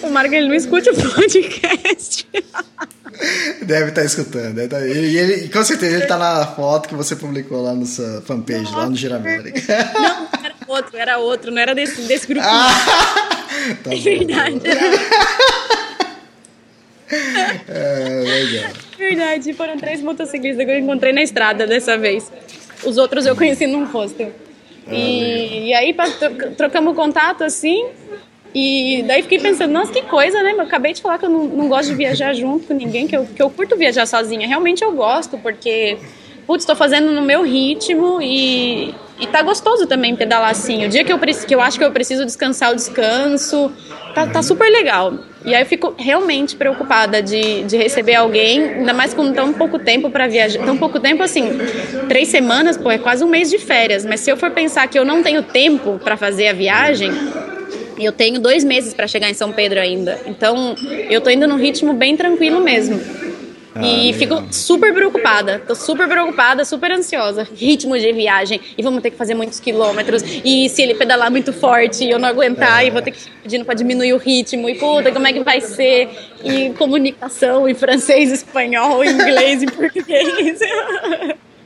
[0.00, 2.26] Tomara que ele não escute o podcast.
[3.62, 4.54] Deve estar escutando.
[4.54, 7.86] Deve tá- E ele, com certeza ele tá na foto que você publicou lá no
[7.86, 9.60] sua fanpage, lá no Giramérica.
[9.94, 12.46] Não, era outro, era outro, não era desse, desse grupo.
[12.46, 12.68] Ah,
[13.82, 14.02] tá é bom.
[14.02, 15.87] verdade, era
[17.10, 18.72] É, legal.
[18.98, 19.52] verdade.
[19.54, 22.30] Foram três motociclistas que eu encontrei na estrada dessa vez.
[22.84, 24.32] Os outros eu conheci num hostel.
[24.90, 25.94] E, e aí
[26.56, 27.86] trocamos contato assim.
[28.54, 30.52] E daí fiquei pensando, nossa, que coisa, né?
[30.52, 33.16] Eu acabei de falar que eu não, não gosto de viajar junto com ninguém, que
[33.16, 34.48] eu, que eu curto viajar sozinha.
[34.48, 35.98] Realmente eu gosto, porque,
[36.48, 40.86] putz, estou fazendo no meu ritmo e, e tá gostoso também pedalar assim.
[40.86, 43.70] O dia que eu, que eu acho que eu preciso descansar, eu descanso.
[44.14, 45.12] Tá, tá super legal.
[45.44, 49.78] E aí eu fico realmente preocupada de, de receber alguém, ainda mais com tão pouco
[49.78, 50.64] tempo para viajar.
[50.64, 51.58] Tão pouco tempo assim,
[52.08, 54.06] três semanas, pô, é quase um mês de férias.
[54.06, 57.12] Mas se eu for pensar que eu não tenho tempo para fazer a viagem,
[57.98, 60.18] eu tenho dois meses para chegar em São Pedro ainda.
[60.24, 60.74] Então,
[61.10, 62.98] eu tô indo num ritmo bem tranquilo mesmo.
[63.82, 65.62] E fico super preocupada.
[65.66, 67.46] Tô super preocupada, super ansiosa.
[67.54, 68.60] Ritmo de viagem.
[68.76, 70.22] E vamos ter que fazer muitos quilômetros.
[70.44, 73.36] E se ele pedalar muito forte e eu não aguentar, e vou ter que ficar
[73.42, 74.68] pedindo pra diminuir o ritmo.
[74.68, 76.08] E puta, como é que vai ser?
[76.44, 80.58] E comunicação em francês, espanhol, inglês e português.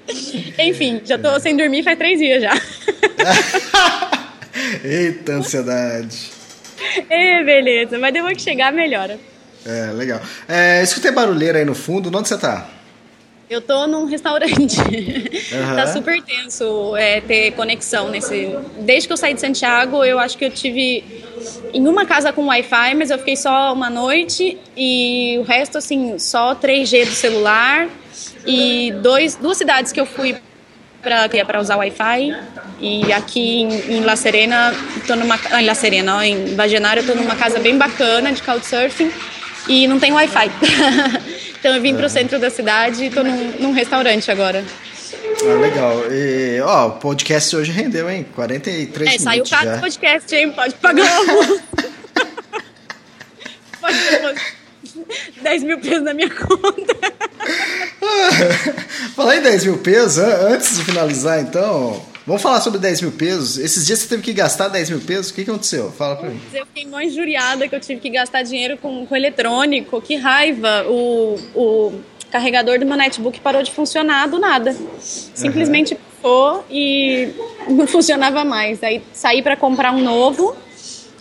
[0.58, 2.52] Enfim, já tô sem dormir faz três dias já.
[4.84, 6.30] Eita, ansiedade.
[7.08, 7.98] É, beleza.
[7.98, 9.18] Mas depois que chegar, melhora.
[9.66, 10.20] É, legal.
[10.48, 12.16] É, escutei barulheira aí no fundo.
[12.16, 12.68] Onde você tá?
[13.48, 14.80] Eu tô num restaurante.
[15.52, 15.76] Aham.
[15.76, 18.56] tá super tenso é, ter conexão nesse.
[18.80, 21.04] Desde que eu saí de Santiago, eu acho que eu tive
[21.72, 26.18] em uma casa com Wi-Fi, mas eu fiquei só uma noite e o resto, assim,
[26.18, 27.88] só 3G do celular.
[28.46, 30.34] E dois, duas cidades que eu fui
[31.02, 32.34] para para usar Wi-Fi.
[32.80, 34.74] E aqui em, em La Serena,
[35.06, 38.32] tô numa ah, em La Serena, ó, em Vagenaro, eu tô numa casa bem bacana
[38.32, 39.12] de couchsurfing
[39.68, 40.50] e não tem Wi-Fi.
[41.58, 44.64] então eu vim pro centro da cidade e tô num, num restaurante agora.
[45.44, 46.04] Ah, legal.
[46.10, 48.26] E, ó, o podcast hoje rendeu, hein?
[48.34, 49.76] 43 É, minutos saiu caro já.
[49.76, 50.52] o podcast, hein?
[50.52, 51.04] Pode pagar
[53.80, 54.52] Pode depositar
[55.42, 56.96] 10 mil pesos na minha conta.
[59.16, 63.12] Falar em 10 mil pesos, an- antes de finalizar, então, vamos falar sobre 10 mil
[63.12, 63.58] pesos.
[63.58, 65.90] Esses dias você teve que gastar 10 mil pesos, o que, que aconteceu?
[65.92, 66.40] Fala pra mim.
[66.52, 70.00] Eu fiquei mó injuriada que eu tive que gastar dinheiro com, com eletrônico.
[70.00, 70.84] Que raiva!
[70.88, 72.00] O, o
[72.30, 74.74] carregador do meu netbook parou de funcionar do nada.
[74.98, 77.30] Simplesmente ficou e
[77.68, 78.82] não funcionava mais.
[78.82, 80.56] Aí saí para comprar um novo.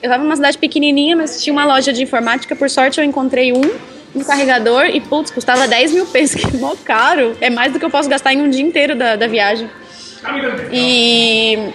[0.01, 2.55] Eu estava numa cidade pequenininha, mas tinha uma loja de informática.
[2.55, 3.61] Por sorte, eu encontrei um,
[4.15, 7.35] um carregador e, putz, custava 10 mil pesos, que é mó caro.
[7.41, 9.69] É mais do que eu posso gastar em um dia inteiro da, da viagem.
[10.71, 11.73] E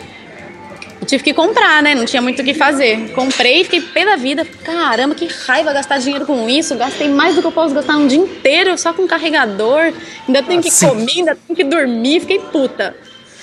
[1.07, 1.95] tive que comprar, né?
[1.95, 3.11] Não tinha muito o que fazer.
[3.13, 4.45] Comprei e fiquei pé da vida.
[4.65, 6.75] Caramba, que raiva gastar dinheiro com isso.
[6.77, 9.93] Gastei mais do que eu posso gastar um dia inteiro só com carregador.
[10.27, 12.21] Ainda tenho que ah, comer, ainda tenho que dormir.
[12.21, 12.95] Fiquei puta.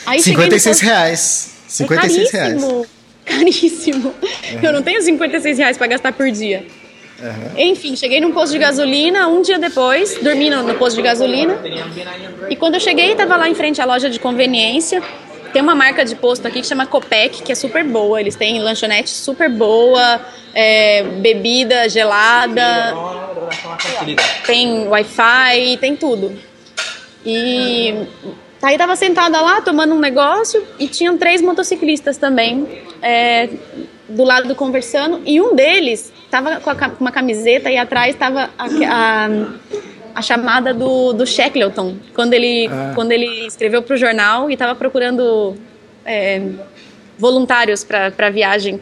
[0.06, 1.54] Aí 56 reais.
[1.68, 2.66] 56 é reais.
[3.26, 4.14] Caríssimo.
[4.54, 4.60] Uhum.
[4.62, 6.68] Eu não tenho 56 reais pra gastar por dia.
[7.20, 7.58] Uhum.
[7.58, 11.58] Enfim, cheguei num posto de gasolina um dia depois, dormi no, no posto de gasolina.
[12.50, 15.02] E quando eu cheguei, tava lá em frente à loja de conveniência.
[15.54, 18.20] Tem uma marca de posto aqui que chama Copec, que é super boa.
[18.20, 20.20] Eles têm lanchonete super boa,
[20.54, 22.96] é, bebida gelada,
[24.48, 26.36] tem Wi-Fi, tem tudo.
[27.24, 27.94] E
[28.62, 32.68] aí tava sentada lá tomando um negócio e tinham três motociclistas também
[33.02, 33.50] é,
[34.10, 39.30] do lado conversando e um deles tava com uma camiseta e atrás tava a, a
[40.16, 42.92] a chamada do, do Shackleton, quando ele, ah.
[42.94, 45.56] quando ele escreveu para o jornal e estava procurando
[46.06, 46.52] é,
[47.18, 48.80] voluntários para a viagem.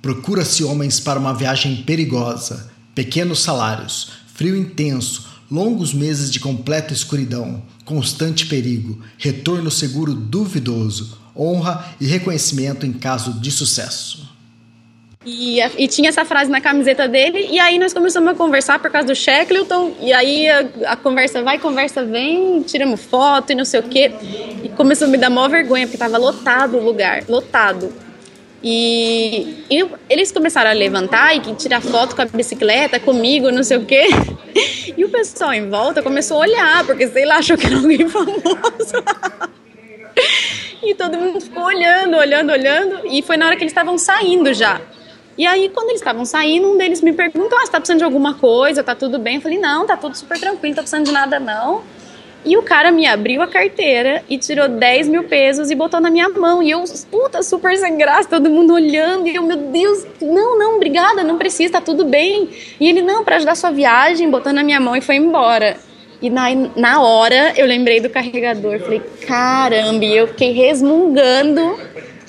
[0.00, 7.62] Procura-se homens para uma viagem perigosa, pequenos salários, frio intenso, longos meses de completa escuridão,
[7.84, 14.30] constante perigo, retorno seguro duvidoso, honra e reconhecimento em caso de sucesso.
[15.24, 18.90] E, e, tinha essa frase na camiseta dele, e aí nós começamos a conversar por
[18.90, 23.66] causa do Shackleton, e aí a, a, conversa vai, conversa vem, tiramos foto e não
[23.66, 24.10] sei o quê.
[24.64, 27.92] E começou a me dar maior vergonha, porque tava lotado o lugar, lotado.
[28.64, 33.76] E, e eles começaram a levantar e tirar foto com a bicicleta, comigo, não sei
[33.76, 34.08] o quê.
[34.96, 38.06] E o pessoal em volta começou a olhar, porque sei lá, achou que era alguém
[38.10, 38.42] famoso.
[40.82, 43.06] E todo mundo ficou olhando, olhando, olhando.
[43.06, 44.80] E foi na hora que eles estavam saindo já.
[45.38, 48.04] E aí, quando eles estavam saindo, um deles me perguntou: ah, você tá precisando de
[48.04, 48.82] alguma coisa?
[48.82, 49.36] Tá tudo bem?
[49.36, 51.82] Eu falei: não, tá tudo super tranquilo, não tô precisando de nada não.
[52.44, 56.10] E o cara me abriu a carteira e tirou 10 mil pesos e botou na
[56.10, 56.62] minha mão.
[56.62, 59.28] E eu, puta, super sem graça, todo mundo olhando.
[59.28, 62.48] E eu, meu Deus, não, não, obrigada, não precisa, tá tudo bem.
[62.80, 65.76] E ele, não, para ajudar sua viagem, botou na minha mão e foi embora.
[66.22, 68.78] E na, na hora eu lembrei do carregador.
[68.80, 71.78] Falei, caramba, e eu fiquei resmungando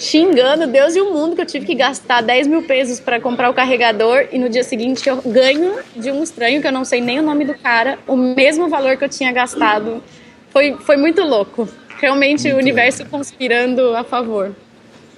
[0.01, 3.51] xingando Deus e o mundo que eu tive que gastar 10 mil pesos para comprar
[3.51, 6.99] o carregador e no dia seguinte eu ganho de um estranho que eu não sei
[6.99, 10.03] nem o nome do cara o mesmo valor que eu tinha gastado.
[10.49, 11.69] Foi, foi muito louco.
[11.99, 13.11] Realmente muito o universo bom.
[13.11, 14.55] conspirando a favor.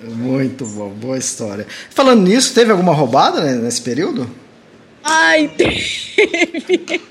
[0.03, 1.65] Muito bom, boa história.
[1.89, 4.29] Falando nisso, teve alguma roubada né, nesse período?
[5.01, 7.01] Ai, teve.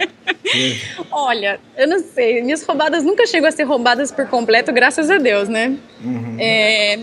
[1.11, 5.16] Olha, eu não sei, minhas roubadas nunca chegam a ser roubadas por completo, graças a
[5.16, 5.75] Deus, né?
[6.05, 6.37] Uhum.
[6.39, 6.99] É,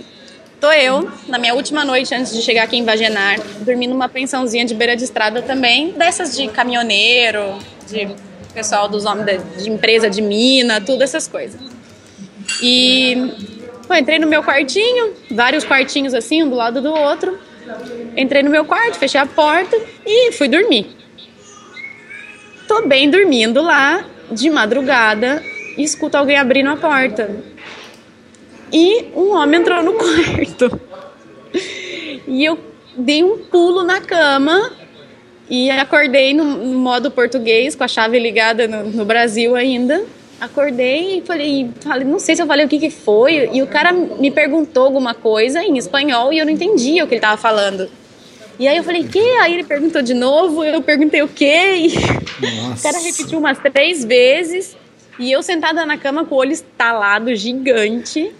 [0.60, 4.66] Tô eu, na minha última noite antes de chegar aqui em Vagenar, dormindo numa pensãozinha
[4.66, 7.58] de beira de estrada também, dessas de caminhoneiro,
[7.88, 8.10] de
[8.54, 11.62] pessoal dos homens de, empresa de mina, tudo essas coisas.
[12.62, 13.16] E
[13.88, 17.40] pô, entrei no meu quartinho, vários quartinhos assim, um do lado do outro.
[18.18, 20.88] Entrei no meu quarto, fechei a porta e fui dormir.
[22.68, 25.42] Tô bem dormindo lá, de madrugada,
[25.78, 27.34] e escuto alguém abrindo a porta.
[28.72, 30.80] E um homem entrou no quarto.
[32.28, 32.60] E eu
[32.96, 34.72] dei um pulo na cama
[35.50, 40.04] e acordei no, modo português, com a chave ligada no, no, Brasil ainda.
[40.40, 43.50] Acordei e falei, falei, não sei se eu falei o que, que foi.
[43.52, 47.16] E o cara me perguntou alguma coisa em espanhol e eu não entendia o que
[47.16, 47.90] ele estava falando.
[48.60, 49.20] E aí eu falei, que?
[49.38, 51.88] Aí ele perguntou de novo, eu perguntei o quê?
[52.42, 52.80] E Nossa.
[52.80, 54.78] o cara repetiu umas três vezes.
[55.20, 58.32] E eu sentada na cama com o olho estalado, gigante.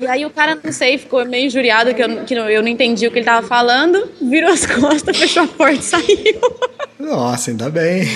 [0.00, 3.06] E aí o cara, não sei, ficou meio injuriado que eu, que eu não entendi
[3.06, 6.40] o que ele tava falando, virou as costas, fechou a porta e saiu.
[6.98, 8.08] Nossa, ainda bem.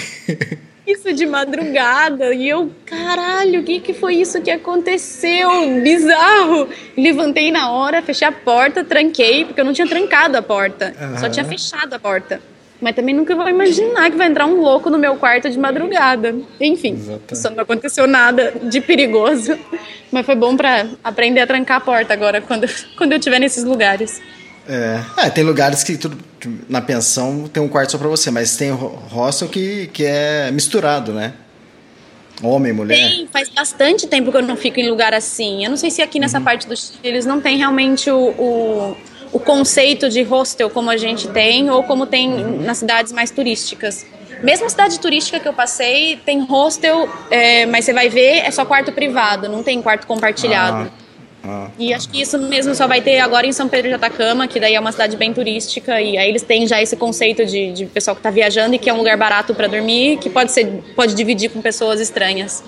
[0.87, 2.35] Isso de madrugada.
[2.35, 5.81] E eu, caralho, o que, que foi isso que aconteceu?
[5.83, 6.69] Bizarro.
[6.97, 10.95] Levantei na hora, fechei a porta, tranquei, porque eu não tinha trancado a porta.
[11.01, 11.19] Uhum.
[11.19, 12.41] Só tinha fechado a porta.
[12.83, 16.35] Mas também nunca vou imaginar que vai entrar um louco no meu quarto de madrugada.
[16.61, 17.39] Enfim, Exatamente.
[17.39, 19.57] só não aconteceu nada de perigoso.
[20.11, 22.67] Mas foi bom para aprender a trancar a porta agora, quando,
[22.99, 24.21] quando eu estiver nesses lugares.
[24.69, 25.01] É.
[25.17, 26.19] é, tem lugares que tudo,
[26.69, 31.13] na pensão tem um quarto só para você, mas tem hostel que, que é misturado,
[31.13, 31.35] né?
[32.43, 32.97] Homem, mulher.
[32.97, 35.65] Tem, faz bastante tempo que eu não fico em lugar assim.
[35.65, 36.45] Eu não sei se aqui nessa uhum.
[36.45, 38.97] parte dos eles não tem realmente o, o
[39.33, 42.29] o conceito de hostel como a gente tem ou como tem
[42.61, 44.05] nas cidades mais turísticas.
[44.43, 48.65] Mesmo cidade turística que eu passei, tem hostel, é, mas você vai ver, é só
[48.65, 50.91] quarto privado, não tem quarto compartilhado.
[50.91, 51.03] Ah,
[51.45, 54.49] ah, e acho que isso mesmo só vai ter agora em São Pedro de Atacama,
[54.49, 57.73] que daí é uma cidade bem turística, e aí eles têm já esse conceito de,
[57.73, 60.51] de pessoal que está viajando e que é um lugar barato para dormir, que pode,
[60.51, 60.67] ser,
[60.97, 62.65] pode dividir com pessoas estranhas.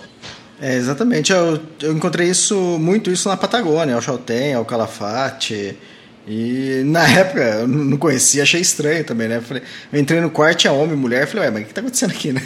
[0.61, 5.77] É, exatamente, eu, eu encontrei isso muito isso na Patagônia, o Chaltén, o Calafate,
[6.27, 9.41] E na época eu não conhecia, achei estranho também, né?
[9.41, 9.63] Falei,
[9.93, 12.11] eu entrei no quarto, tinha homem e mulher, falei, ué, mas o que tá acontecendo
[12.13, 12.43] aqui, né?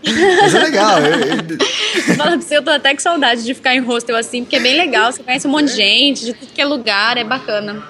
[0.40, 1.00] Mas é legal.
[1.00, 2.14] Eu, eu...
[2.16, 4.60] Fala pra você, eu tô até com saudade de ficar em hostel assim, porque é
[4.60, 7.82] bem legal, você conhece um monte de gente, de tudo que é lugar, é bacana.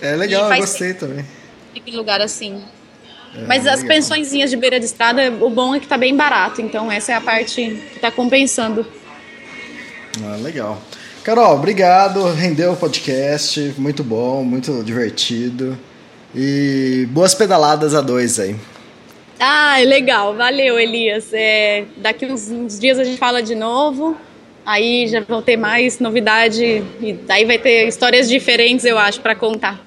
[0.00, 1.26] É legal, eu gostei também.
[1.74, 2.62] Fica em lugar assim.
[3.34, 3.96] É, Mas as legal.
[3.96, 7.14] pensõezinhas de beira de estrada, o bom é que tá bem barato, então essa é
[7.16, 8.86] a parte que tá compensando.
[10.24, 10.80] Ah, legal.
[11.24, 12.24] Carol, obrigado.
[12.32, 13.74] Rendeu o podcast.
[13.78, 15.78] Muito bom, muito divertido.
[16.34, 18.56] E boas pedaladas a dois aí.
[19.38, 20.34] Ah, legal.
[20.34, 21.30] Valeu, Elias.
[21.32, 24.16] É, daqui uns, uns dias a gente fala de novo.
[24.64, 29.34] Aí já vão ter mais novidade e daí vai ter histórias diferentes, eu acho, para
[29.34, 29.84] contar.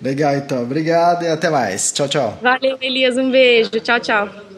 [0.00, 0.62] Legal, então.
[0.62, 1.92] Obrigado e até mais.
[1.92, 2.38] Tchau, tchau.
[2.42, 3.16] Valeu, Elias.
[3.16, 3.70] Um beijo.
[3.70, 4.53] Tchau, tchau.